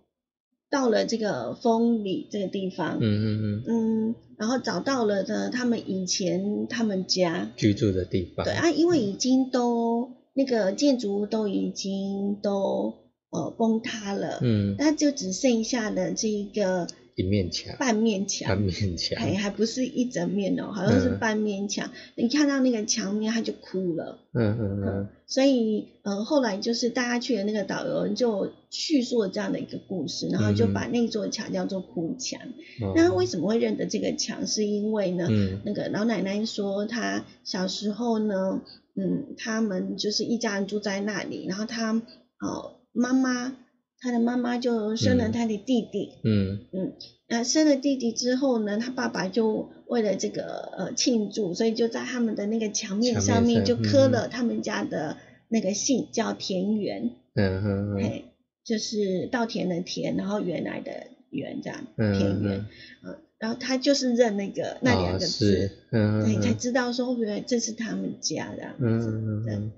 [0.71, 12.95] 到了这个风里这个地方，嗯嗯嗯，嗯，然后找到了呢，他们以前他们家，居住的地方，对啊，因为已经都那个建筑物都已经都
[13.31, 21.91] 呃崩塌了，嗯，那就只剩下了这一个一面墙，半面墙，半面墙，还还不是一整面哦，好像是嗯半面墙。
[22.15, 24.19] 你看到那个墙面，他就哭了。
[24.33, 32.41] 嗯嗯嗯所以，呃，后来就是大家去的那个导游就叙述了这样的一个故事，然后就把那座墙叫做哭墙。
[32.81, 34.47] 哦那为什么会认得这个墙？
[34.47, 38.61] 是因为呢，嗯那个老奶奶说她小时候呢，
[38.95, 41.93] 嗯，他们就是一家人住在那里，然后她
[42.41, 43.57] 哦妈妈，
[44.01, 46.61] 她的妈妈就生了他的弟弟，嗯。
[46.73, 46.93] 嗯，
[47.29, 54.11] 那生了弟弟之后呢，他爸爸就为了这个呃庆祝，所以就在他们的那个墙面上面就刻嗯。
[54.11, 58.25] 了他们家的那个姓，叫田园，嗯嗯嗯嘿，
[58.65, 62.67] 就是稻田的田，然后原来的园这样，嗯田园，
[63.05, 69.71] 嗯，然后他就是认那个那两哦个字是，，嗯对，才嗯知道说原来这是他们家这样子，嗯嗯对。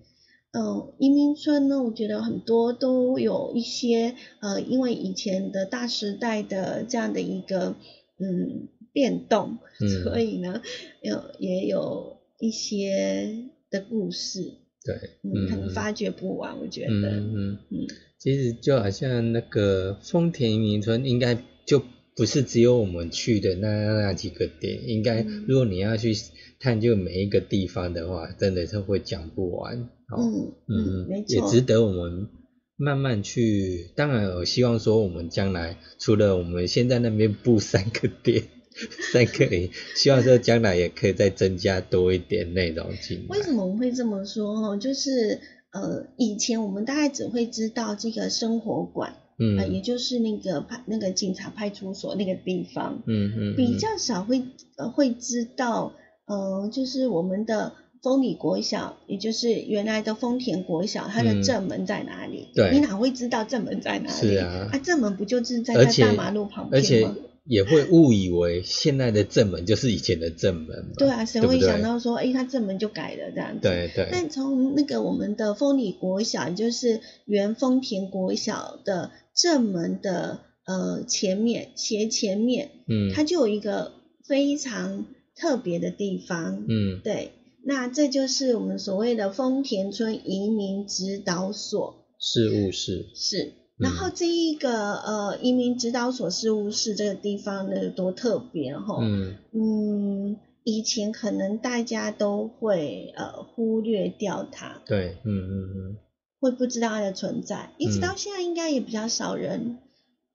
[0.52, 7.74] 嗯嗯，移民村呢，我觉得很多都有一些呃，因为以前的大时代的这样的一个
[8.18, 10.04] 嗯变动，嗯。
[10.04, 10.60] 所以呢，
[11.00, 14.52] 有也有一些的故事，
[14.84, 15.70] 对，嗯，可能嗯。
[15.74, 17.86] 发掘不完，我觉得，嗯嗯，嗯。
[18.18, 21.82] 其实就好像那个丰田移民村，应该就
[22.16, 26.12] 不是只有我们去的那那几个点，应该嗯如果你要去
[26.60, 29.88] 探究每一个地方的话，真的是会讲不完。
[30.08, 32.28] 哦，嗯嗯，没错，也值得我们
[32.76, 33.90] 慢慢去。
[33.96, 38.44] 当然，我希望说我们将来除了我们现在那边布三个点。
[39.12, 43.36] 三个点，希望说将来也可以再增加多一点内容进来。
[43.36, 44.70] 为什么我会这么说？
[44.70, 45.38] 哦，就是
[45.72, 54.42] 呃，以前我们大概只会知道这个生活馆，嗯呃，也就是那个派那个警察派出所那个地方，嗯嗯，比较少会
[54.76, 55.92] 呃会知道，
[56.26, 57.72] 呃，就是我们的
[58.02, 62.48] 丰里国小，也就是原来的丰田国小，它的嗯正门在哪里？
[62.54, 64.28] 对你哪会知道正门在哪里？
[64.28, 67.16] 是啊啊，正门不就是在在大马路旁而且边吗？
[67.44, 70.92] 也会误以为现在的正门就是以前的正门嘛。
[70.96, 73.62] 对啊，谁会想到说，哎，它正门就改了这样子？
[73.62, 83.92] 对对，但从那个我们的丰里国小，也就是原丰田国小的正门的呃前面斜前面，嗯它就有一个
[84.24, 86.64] 非常特别的地方。
[86.68, 87.32] 嗯对，
[87.64, 93.54] 那这就是我们所谓的丰田村移民指导所，事务室，是。
[93.78, 98.98] 然后这一个呃移民指导所事务室这个地方呢有多特别哈？
[99.00, 105.96] 嗯嗯，以前可能大家都会呃忽略掉它，对，嗯嗯嗯。
[106.40, 109.78] 会不知道它的存在，一直嗯到现在应该也比较少人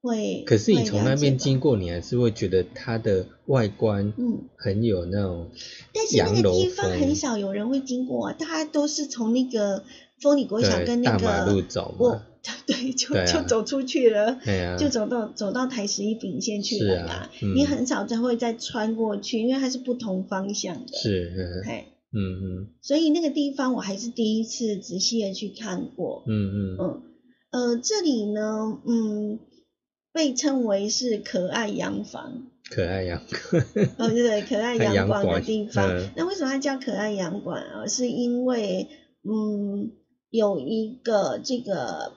[0.00, 0.42] 会。
[0.46, 5.48] 可是你从那边经过，你还是会觉得它的外观嗯很有那种
[5.92, 9.84] 但是那个地方很少有人会经过、啊，大家都是从那个
[10.22, 12.22] 风里国小跟那个大马路走我嘛，
[12.66, 14.38] 对，就、就走出去了。
[14.44, 26.24] 对啊就走到走到台十一丙线去了啦，嗯你很少再会再穿过去，因为它是不同方向的。，是，嗯哎，嗯嗯所以那个地方我还是第一次仔细的去看过。
[26.26, 27.02] 嗯嗯嗯，
[27.50, 29.38] 呃，这里呢，嗯，
[30.12, 33.22] 被称为是可爱洋房，可爱呀，
[33.98, 35.88] 哦，对对，可爱 洋洋馆的地方。
[35.88, 37.86] 嗯那为什么它叫可爱洋馆啊？
[37.86, 38.88] 是因为，
[39.22, 39.90] 嗯，
[40.30, 42.12] 有一个这个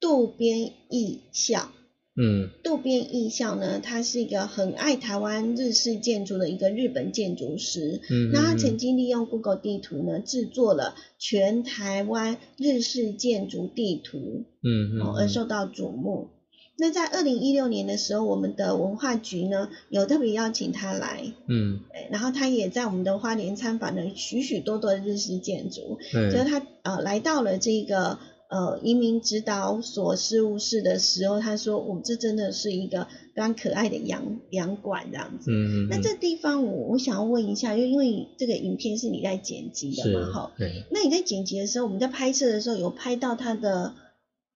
[0.00, 1.70] 渡边义孝。
[2.16, 2.50] 嗯。
[2.64, 8.00] 渡边义孝呢，他是一个很爱台湾日式建筑的一个日本建筑师。
[8.10, 16.28] 嗯，那他嗯曾经利用 Google 地图呢，制作了全台湾日式建筑地图，嗯嗯哦，而受到瞩目。
[16.76, 21.80] 那在二零一六年的时候，我们的文化局呢有特别邀请他来，嗯。
[21.92, 28.18] 哎然后他也在我们的花莲参访了许许多多的日式建筑，就是嗯他呃来到了这个
[28.50, 35.50] 呃移民指导所事务室的时候，他说：“我、这真的是一个非常可爱的洋洋馆这样子。
[35.52, 43.94] 嗯，那这地方我我想要问一下，因为因为这个影片是你在剪辑的嘛，哈，对，那你在剪辑的时候，我们在拍摄的时候有拍到它的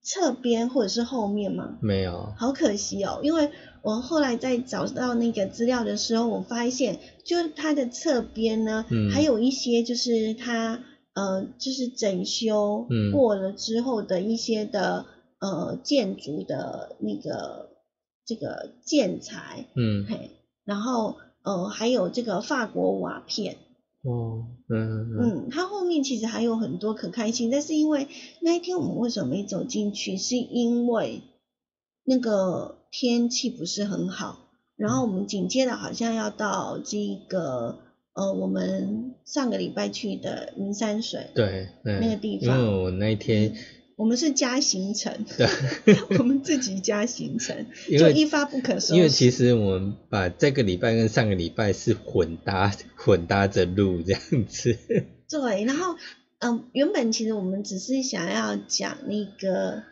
[0.03, 1.77] 侧边或者是后面吗？
[1.81, 3.49] 没有，好可惜哦，因为
[3.81, 10.83] 我后来在找到那个资料的时候，我发现就是它的侧边呢，嗯还有一些就是它
[11.15, 13.11] 呃就是整修嗯。
[13.11, 15.05] 过了之后的一些的、
[15.39, 17.69] 呃建筑的那个
[18.25, 20.05] 这个建材，嗯。
[20.07, 20.29] 嘿，
[20.63, 23.57] 然后呃还有这个法国瓦片，
[24.03, 28.07] 哦，嗯嗯嗯，它后面其实还有很多可看性，但是因为
[28.41, 31.21] 那一天我们为什么没走进去，是因为
[32.03, 34.39] 那个天气不是很好，
[34.75, 37.79] 然后我们紧接着好像要到这个
[38.15, 43.55] 呃我们上个礼拜去的云山水，对，嗯那个地方因为方我那一天
[43.97, 45.47] 我们是加行程，对，
[46.19, 48.95] 我们自己加行程，就一发不可收拾。
[48.95, 54.77] 因为其实我们把这个礼拜跟上个礼拜是混搭混搭着录这样子。
[55.29, 55.95] 对，然后
[56.39, 59.83] 嗯，原本其实我们只是想要讲那个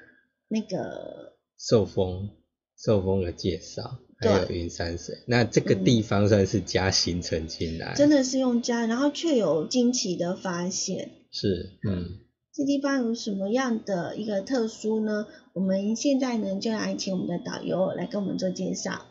[0.49, 2.30] 那个受风
[2.78, 11.11] 受风的介绍，还有对云山水，那这个地方算是加行程进来，真的是用加，然后却有惊奇的发现。
[11.32, 12.19] 是嗯。
[12.55, 15.26] 这地方有什么样的一个特殊呢？
[15.53, 19.07] 我们现在呢就来请我们的导游来跟我们做介绍。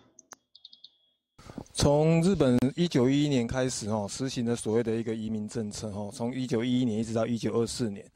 [1.72, 8.06] 从日本一九一一年开始哦，实行的所谓的一个移民政策哦，从一九一一年一直到一九二四年。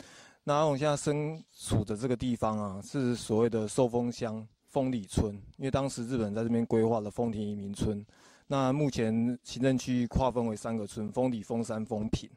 [0.44, 4.47] 那我们现在身处的这个地方啊，是所谓的寿丰乡
[4.77, 8.05] 丰里村，因为当时日本在这边规划了丰田移民村。
[8.47, 9.11] 那目前
[9.43, 12.29] 行政区划分为三个村：丰里、丰山、丰平。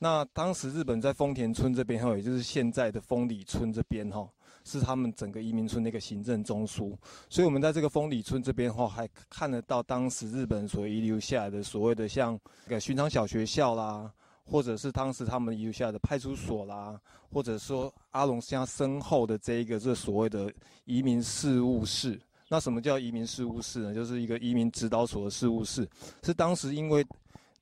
[0.00, 4.28] 那当时日本在丰田村这边哈，也就是现在的丰里村这边哈，
[4.64, 6.92] 是他们整个移民村的一个行政中枢。
[7.30, 14.12] 所以，我们在这个丰里村这边哈，还看得到当时日本所遗留下来的所谓的像这个寻常小学校啦，
[14.46, 16.98] 或者是当时他们留下的派出所啦，
[17.30, 20.52] 或者说阿龙家身后的这一个这所谓的
[20.84, 22.18] 移民事务室。
[22.48, 23.92] 那什么叫移民事务室呢？
[23.92, 25.88] 就是一个移民指导所的事务室，
[26.22, 27.04] 是当时因为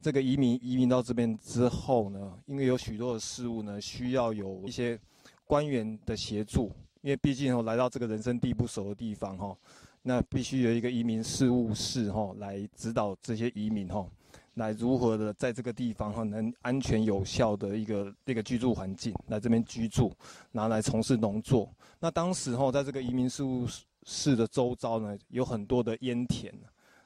[0.02, 5.00] 这个移民移民到这边之后呢，因为有许多的事务呢，需要有一些
[5.46, 6.70] 官员的协助，
[7.00, 9.56] 因为毕竟哦来到这个人生地不熟的地方哈，
[10.02, 14.06] 那必须有一个移民事务室哈来指导这些移民哈，
[14.54, 20.12] 来如何的在这个地方哈能安全有效的一个一个居住环境来这边居住，
[20.52, 21.68] 拿来从事农作。
[22.00, 23.66] 那当时哈在这个移民事务
[24.04, 26.52] 室的周遭呢，有很多的烟田。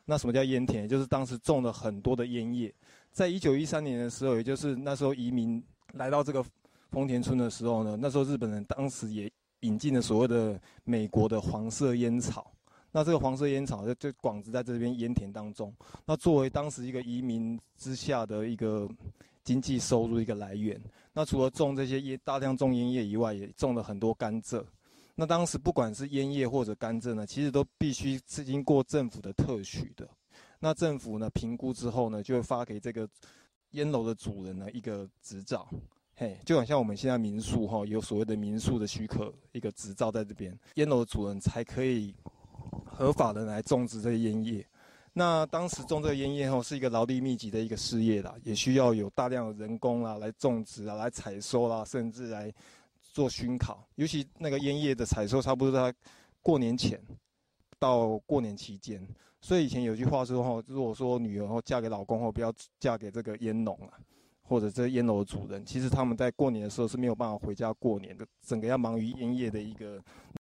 [0.04, 0.88] 那什么叫烟田？
[0.88, 2.72] 就是当时种了很多的烟叶。
[3.12, 6.44] 在一九一三年的时候，也就是那时候移民来到这个
[6.90, 9.30] 丰田村的时候呢，那时候日本人当时也
[9.60, 12.50] 引进了所谓的美国的黄色烟草。
[12.98, 15.72] 那这个黄色烟草就就广植在这边烟田当中。
[16.04, 18.88] 那作为当时一个移民之下的一个
[19.44, 20.76] 经济收入一个来源。
[21.12, 24.64] 那除了种这些烟大量种烟叶以外，也种了很多甘蔗。
[25.14, 30.08] 那当时不管是烟叶或者甘蔗呢，其实都必须是经过政府的特许的。
[30.58, 33.08] 那政府呢评估之后呢，就会发给这个
[33.70, 35.68] 烟楼的主人呢一个执照，
[36.16, 42.12] 嘿，就好像我们现在民宿哈有所谓的民宿的许可一个执照在这边，烟楼的主人才可以
[42.84, 44.66] 合法的来种植这些烟叶。
[45.12, 52.52] 那当时种这个烟叶后是一个劳力密集的一个事业啦，也需要有大量的人工啦来种植啊，来采收啦，甚至来
[53.00, 53.84] 做熏烤。
[53.96, 55.92] 尤其那个烟叶的采收，差不多在
[56.40, 57.00] 过年前
[57.78, 59.04] 到过年期间。
[59.40, 63.98] 所以以前有句话说吼，如果说女儿后嫁给老公后，不要嫁给这个烟农啊，
[64.42, 65.64] 或者这烟楼的主人。
[65.64, 70.00] 其实他们在过年的时候是没有办法回家过年的，整个要忙于烟叶的一个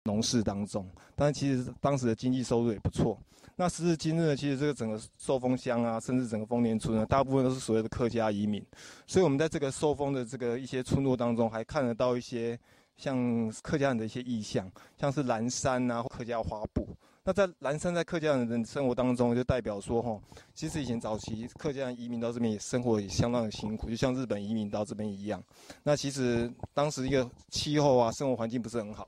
[0.03, 0.87] 农事当中。
[1.15, 3.17] 但是其实当时的经济收入也不错。
[3.55, 8.65] 那时至今日呢，其实这个整个寿丰乡啊，甚至整个丰年村呢，大部分都是所谓的客家移民。
[9.05, 12.57] 所以我们在这个寿丰的这个一些村落当中，还看得到一些
[12.95, 16.87] 像客家人的一些意象，像是蓝山啊，客家花布。
[17.25, 20.17] 那在蓝山在客家人的生活当中，就代表说哈，
[20.53, 25.43] 其实以前早期客家人移民到这边也生活也相当的辛苦，就像日本移民到这边一样。
[25.83, 29.07] 那其实当时一个气候啊，生活环境不是很好，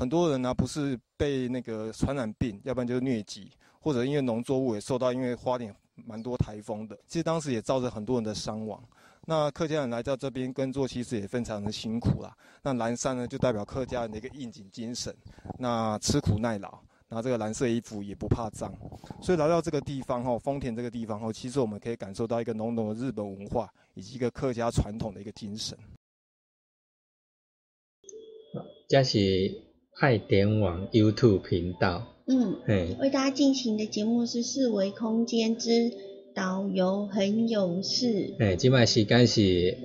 [0.00, 3.52] 很多人呢不是被那个传染病，要不然就是疟疾。
[3.82, 8.82] 或者因为农作物也受到，因为花莲蛮多台风的，其实当时也造成很多人的伤亡。
[9.26, 12.34] 那客家人来到这边耕作，其实也非常的辛苦啦。
[12.62, 15.14] 那蓝山呢，就代表客家人的一个应景精神，
[15.58, 16.78] 那吃苦耐劳，
[17.08, 18.70] 拿这个蓝色衣服也不怕脏。
[19.22, 25.78] 所以来到这个地方哈，丰田这个地方哈，其实我们可以感受到一个浓浓的日本文化以及一个客家传统的一个精神。
[28.88, 29.18] 这是
[30.00, 32.06] 爱点网 YouTube 频道。
[32.26, 35.92] 嗯，嘿，为大家进行的节目是四维空间之
[36.34, 38.32] 导游很有事。
[38.38, 39.76] 嘿，即摆时间是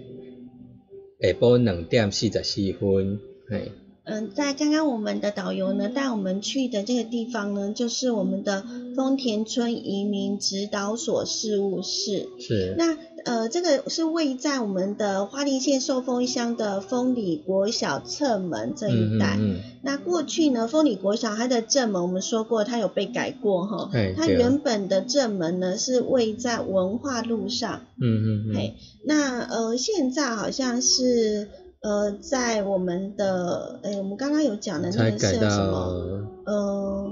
[1.19, 3.19] 下晡两点四十四分。
[3.49, 3.73] 嘿，
[4.05, 12.29] 嗯，在刚刚我们的导游呢带我们去的这个地方呢，就是我们的丰田村移民指导所事务室。
[12.39, 12.73] 是。
[12.77, 19.35] 那呃，这个是位在我们的花莲县寿丰乡的丰里国小侧门这一带。
[19.37, 23.89] 嗯嗯嗯那过去呢，丰里国小它的正门我们说过，它有被改过哈。
[24.15, 27.81] 它原本的正门呢是位在文化路上。
[27.99, 28.55] 嗯嗯嗯。
[28.55, 31.49] 嘿，那呃，现在好像是
[31.81, 36.27] 呃，在我们的，哎，我们刚刚有讲的那个是什么？
[36.45, 37.11] 到呃，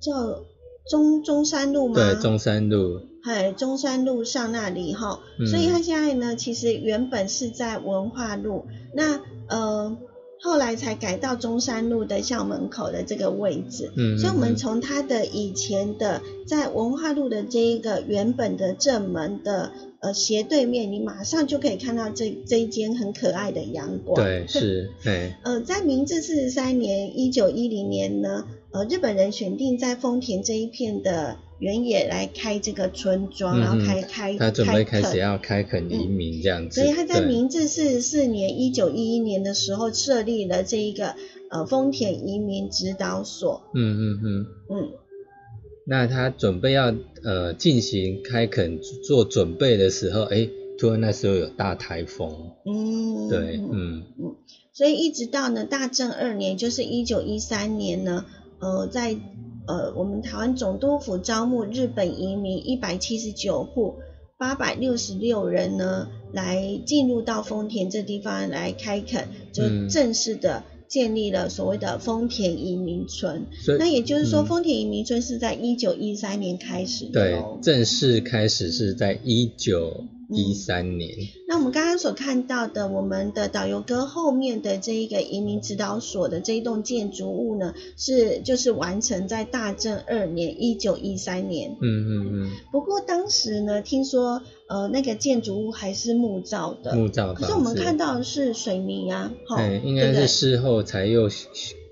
[0.00, 0.42] 叫
[0.90, 1.94] 中中山路吗？
[1.94, 3.11] 对中山路。
[3.24, 8.64] 嘿，中山路上那里哈，嗯所以它现在呢，其实原本是在文化路。
[8.94, 9.96] 那呃，
[10.40, 13.92] 后来才改到中山路的校门口的这个位置。
[13.96, 19.70] 嗯，所以，我们从它的以前的在文化路的这一个原本的正门的
[20.00, 24.16] 呃斜对面，你马上就可以看到这这一间很可爱的阳光。
[24.16, 41.14] 对， 是，哎，呃，在明治四十三年（一九一零年）呢，呃，日本人选定在丰田这一片的原野来开这个村庄，然后开开他准备开始垦要开垦移民这样子，所以他在明治四十四年（一九一一年）的时候设立了这一个
[41.50, 43.62] 呃丰田移民指导所。
[43.76, 44.46] 嗯嗯嗯。
[44.70, 44.90] 嗯，
[45.86, 46.92] 那他准备要
[47.22, 50.48] 呃进行开垦做准备的时候，哎，
[50.80, 54.02] 突然那时候有大台风，嗯，对，嗯。
[54.18, 54.34] 嗯。
[54.72, 58.24] 所以一直到呢大正二年，就是一九一三年呢，
[58.58, 59.14] 呃，在
[59.66, 63.94] 呃我们台湾总督府招募日本移民一百七十九户，
[64.38, 69.88] 八百六十六人呢，来进入到丰田这地方来开垦，就嗯。
[69.88, 73.46] 正式的建立了所谓的丰田移民村。
[73.78, 74.46] 那也就是说，嗯。
[74.46, 80.04] 丰田移民村是在一九一三年开始的对哦，正式开始是在一九
[80.34, 81.10] 一三年，
[81.46, 91.76] 那我们刚刚所看到的，我们的导游哥后面的这一个移民指导所的这一栋建筑物呢，是就是完成在大正二年，一九一三年。
[91.80, 100.14] 嗯嗯嗯，不过当时呢，听说呃那个建筑物还是木造的，木造可是我们看到的是水泥啊，哈、哎，应对不对？
[100.14, 101.28] 该是事后才又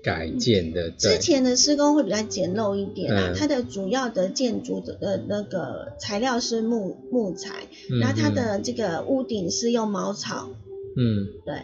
[0.03, 1.17] 改建的，对。
[1.17, 3.35] 之，前的施工会比较简陋一点啊，嗯。
[3.35, 10.49] 它的主要的建筑的呃那个材料是木木材，嗯然后它嗯的这个屋顶是用茅草，
[10.97, 11.27] 嗯。
[11.45, 11.63] 对。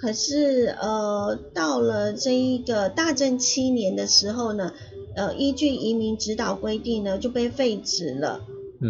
[0.00, 4.72] 可是呃，到了这一个大正七年的时候呢，
[5.16, 8.40] 呃，依据移民指导规定呢，就被废止了，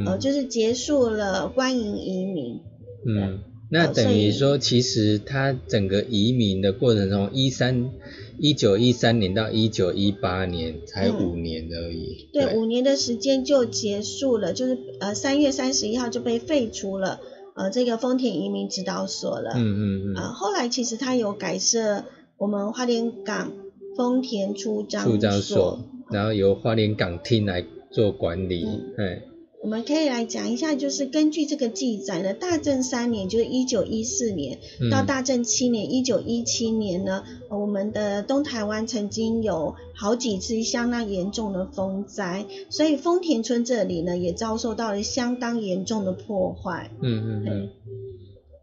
[0.05, 0.21] 呃，嗯。
[0.21, 2.61] 就是结束了官营移民。
[3.07, 3.39] 嗯，
[3.71, 7.91] 那等于说，其实他整个移民的过程中，一三
[8.39, 17.21] 一九一三年到一九一八年才嗯五年而已，对，五年的时间就结束了，就是呃三月三十一号就被废除了，
[17.57, 19.53] 呃，这个丰田移民指导所了。
[19.57, 22.05] 嗯嗯呃，嗯，后来其实它有改设
[22.39, 23.53] 我们花莲港
[23.97, 29.23] 丰田出张出张所，然后由花莲港厅来做管理，嗯哎，
[29.61, 46.91] 我们可以来讲一下，就是根据这个记载呢，大正三年，就是一九一四年嗯到大正七年，一九一七年呢，呃我们的东台湾曾经有好几次相当严重的风灾，所以丰田村这里呢也遭受到了相当严重的破坏。
[47.03, 47.69] 嗯嗯嗯，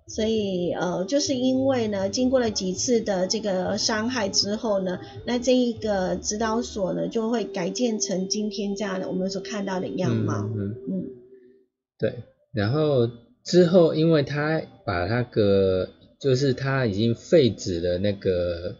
[0.07, 10.43] 所以呃，就是因为呢，经过了几次的这个伤害之后呢，那这一个指导所呢就会改建成今天这样的我们所看到的样貌。
[10.43, 11.05] 嗯嗯，嗯
[11.97, 12.13] 对，
[12.53, 13.09] 然后
[13.43, 15.89] 之后，因为他把那个
[16.19, 18.75] 就是他已经废止了那个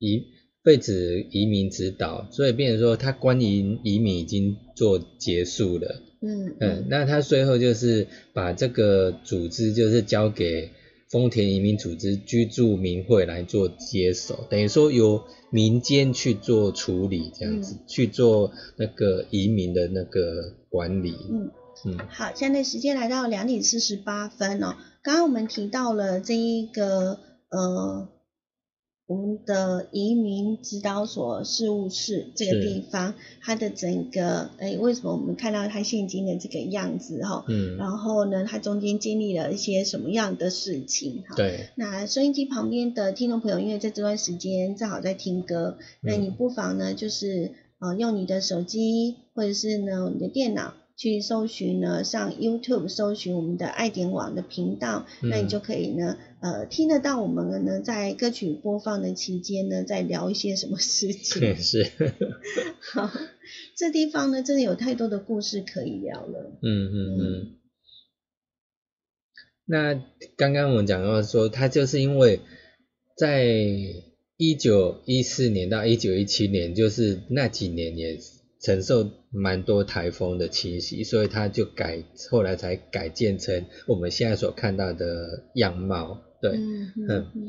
[0.00, 0.24] 移
[0.64, 6.02] 废止移民指导，所以变成说他关于移民已经做结束了。
[6.26, 10.70] 嗯嗯，那他最后就是把这个组织就是交给
[11.08, 21.14] 丰田移民组织居住民会来做接手，等于说由民间去做处理，这样子、去做那个移民的那个管理。
[21.30, 21.50] 嗯。
[21.84, 24.76] 嗯好，现在时间来到两点四十八分哦。
[25.02, 27.18] 刚刚我们提到了这一个
[27.50, 28.08] 呃，
[29.06, 41.36] 我们的移民指导所事务室这个地方，它的整个哎，为什么我们看到它现今的这个样子哈、嗯，然后呢，它中间经历了一些什么样的事情哈？
[41.36, 61.54] 对，那收音机旁边的听众朋友，因为在这段时间正好在听歌，那你不妨呢，就是呃用你的手机或者是呢你的电脑去搜寻呢，上 YouTube 搜寻我们的爱点网的频道，嗯那你就可以呢呃听得到我们呢在歌曲播放的期间呢，在聊一些什么事情。
[61.56, 61.84] 是，
[62.80, 63.10] 好，
[63.76, 66.58] 这地方呢真的有太多的故事可以聊了。
[66.62, 67.56] 嗯嗯嗯。
[69.66, 70.00] 那
[70.36, 72.40] 刚刚我们讲到说，他就是因为
[73.16, 73.44] 在
[74.36, 78.18] 一九一四年到一九一七年，就是那几年也
[78.60, 86.18] 承受蛮多台风的侵袭，所以他就改，后来才改建成我们现在所看到的样貌。
[86.40, 87.48] 对，嗯嗯嗯嗯。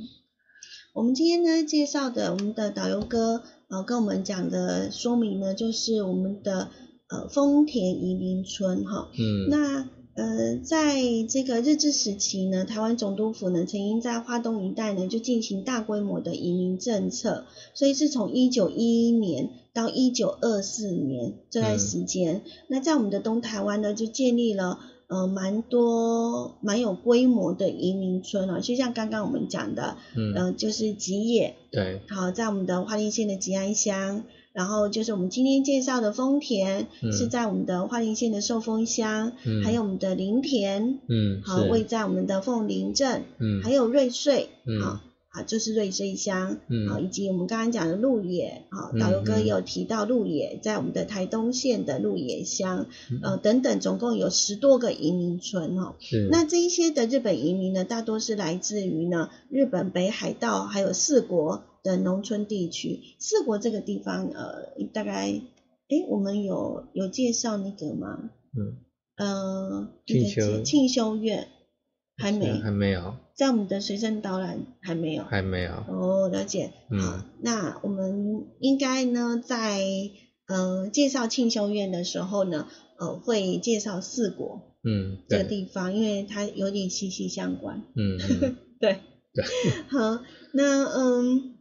[0.94, 6.70] 我们今天呢介绍的我们的导游哥呃跟我们讲的说明呢，就是我们的
[7.08, 9.10] 呃丰田移民村哈。
[9.18, 10.96] 嗯，那呃在
[11.30, 17.46] 这个日治时期呢，台湾总督府呢曾经在花东一带呢就进行大规模的移民政策，
[17.76, 24.80] 所以是从一九一一年到一九二四年这段时间，那在我们的东台湾呢就建立了。
[25.10, 37.14] 呃蛮多蛮有规模的移民村哦，就像刚刚我们讲的，嗯，呃，就是吉野，对，好，在我们的花莲县的吉安乡，然后就是我们今天介绍的丰田，嗯。
[37.14, 39.64] 是在我们的花莲县的寿丰乡，嗯。
[39.64, 44.82] 还有我们的林田，嗯，好，位在我们的凤林镇，嗯，还有瑞穗，嗯。
[44.82, 45.00] 好。
[45.30, 55.96] 啊，就是瑞穗乡，嗯啊，以及我们刚刚讲的鹿野，啊，嗯导游哥有提到鹿野，在我们的台东县的鹿野乡，嗯呃，等等，总共有十多个移民村哦。
[56.00, 63.02] 是，那这一些的日本移民呢，大多是来自于呢日本北海道还有四国的农村地区。
[63.20, 65.42] 四国这个地方，呃，大概，
[65.90, 68.30] 哎，我们有有介绍那个吗？
[68.58, 68.78] 嗯，
[69.18, 71.48] 呃，庆那个修庆修院
[72.18, 75.24] 还没，还没有，在我们的随身导览还没有。
[75.24, 76.72] 还没有，哦，了解。
[76.90, 77.00] 嗯。
[77.00, 79.80] 好，那我们应该呢，在
[80.48, 87.84] 呃介绍庆修院的时候呢，呃，会介绍四国嗯，这个，地方，因为它有点息息相关。
[87.96, 88.56] 嗯嗯。
[88.80, 89.00] 对，
[89.34, 89.46] 对，
[89.90, 91.58] 好，那嗯，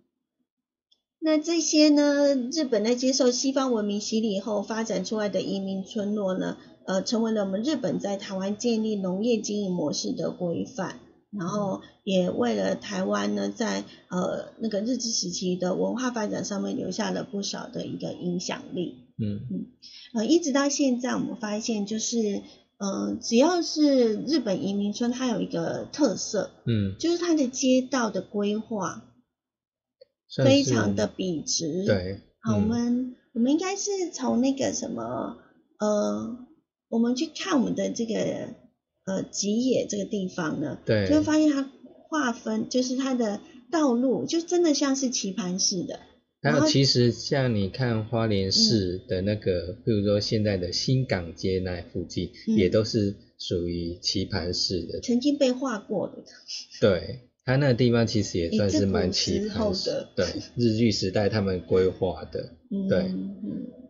[1.18, 6.56] 那这些呢，日本在接受西方文明洗礼后发展出来的移民村落呢，
[6.86, 11.00] 呃，成为了我们日本在台湾建立农业经营模式的规范。
[11.36, 18.94] 然后也为了台湾呢，在呃那个日治时期的文化发展上面留下了不少的一个影响力。
[19.18, 19.66] 嗯嗯
[20.14, 22.42] 呃，一直到现在，我们发现就是，
[22.78, 29.04] 呃，只要是日本移民村，它有一个特色，嗯，就是它的街道的规划
[30.42, 35.36] 非常的笔直。，对，好，我嗯们我们应该是从那个什么，
[35.80, 36.45] 呃，
[36.88, 38.14] 我们去看我们的这个
[39.04, 41.70] 呃吉野这个地方呢，对，就会发现它
[42.08, 46.00] 划分就是它的道路，就真的像是棋盘式的。
[46.42, 52.56] 还有其实像你看花莲市的那个，比如说现在的新港街那附近，嗯。
[52.56, 56.22] 也都是属于棋盘式的，曾经被画过的，
[56.80, 57.20] 对。
[57.44, 60.26] 它那个地方其实也算是蛮棋盘式的，对，
[60.56, 62.98] 日据时代他们规划的，嗯，对。
[62.98, 63.36] 嗯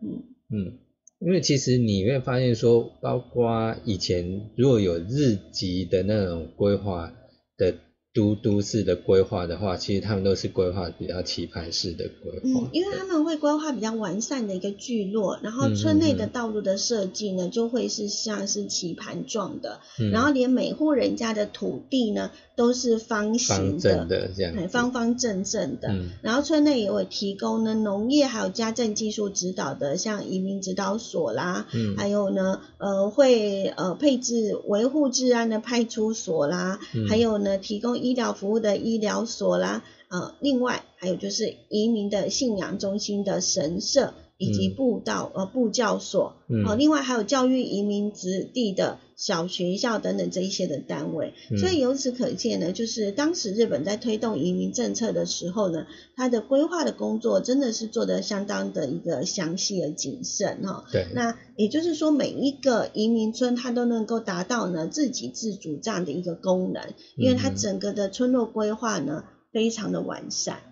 [0.03, 0.23] 嗯。
[0.49, 0.77] 嗯，
[1.19, 7.11] 因为其实你会发现说，包括以前如果有日籍的那种规划
[7.57, 7.75] 的
[8.17, 12.61] 都都市的规划的话，其实他们都是规划比较棋盘式的规划。
[12.61, 20.09] 嗯，，因为他们会规划比较完善的一个聚落，然后嗯村内的道路的设计呢，就会是像是棋盘状的，嗯。
[20.09, 25.89] 然后连每户人家的土地呢都是方形方正的这样方方正正的。
[25.89, 26.09] 嗯。
[26.23, 31.95] 然后村内也会提供呢农业还有家政技术指导的，像移民指导所啦，嗯。
[31.95, 37.07] 还有呢呃会呃配置维护治安的派出所啦，嗯。
[37.07, 44.13] 还有呢提供医疗服务的医疗所啦，呃另外还有就是移民的信仰中心的神社。
[44.39, 51.57] 以及嗯布道、呃布教所，嗯哦，另外还有教育移民子弟的小学校等等这一些的单位，嗯。
[51.57, 67.55] 所以由此可见呢，就是当时日本在推动移民政策的时候呢，它的规划的工作真的是做得相当的一个详细而谨慎哈、对，那也就是说，每一个移民村它都能够达到呢自给自足这样的一个功能，因为它嗯。
[67.57, 70.66] 整个的村落规划呢非常的完善。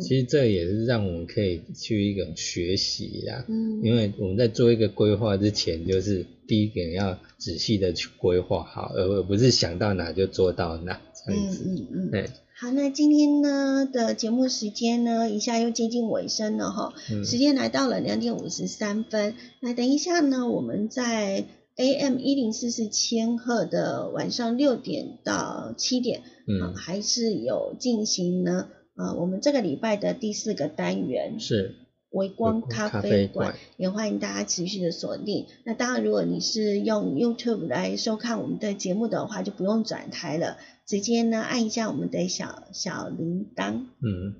[0.00, 11.64] 其实这也是让我们可以去一种学习啦，嗯，因为我们在做一个规划之前，就是第一点要仔细的去规划好，而而不是想到哪就做到哪这样嗯子。
[11.64, 12.10] 嗯嗯。
[12.10, 17.24] 对，好，那今天呢的节目时间呢，一下又接近尾声了哈，嗯。
[17.24, 19.34] 时间来到了两点五十三分。
[19.60, 21.44] 那等一下呢，我们在
[21.76, 31.74] AM 一零四四千赫的晚上六点到七点，啊嗯，还是有进行呢，呃，我们这个礼拜的第四个单元是
[32.10, 35.46] 微光咖啡馆，也欢迎大家持续的锁定。
[35.64, 44.36] 那当然，如果你是用 YouTube 来收看我们的节目的话，就不用转台了，直接呢按一下我们的小小铃铛、嗯，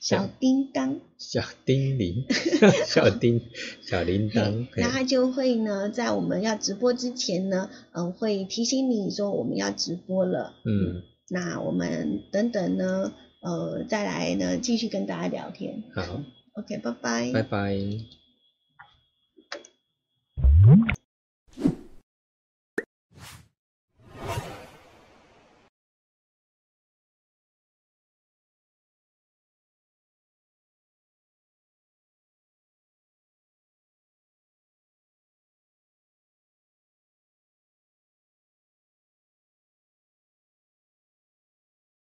[0.00, 2.26] 小叮当，小叮铃，
[2.86, 3.40] 小叮
[3.82, 10.52] 小铃铛，那它就会呢在我们要直播之前呢，嗯、会提醒你说我们要直播了。
[10.64, 15.82] 嗯，那我们等等呢，呃，再来呢继续跟大家聊天。
[15.94, 16.22] 好
[16.52, 17.32] ，OK，拜拜。
[17.32, 17.76] 拜拜。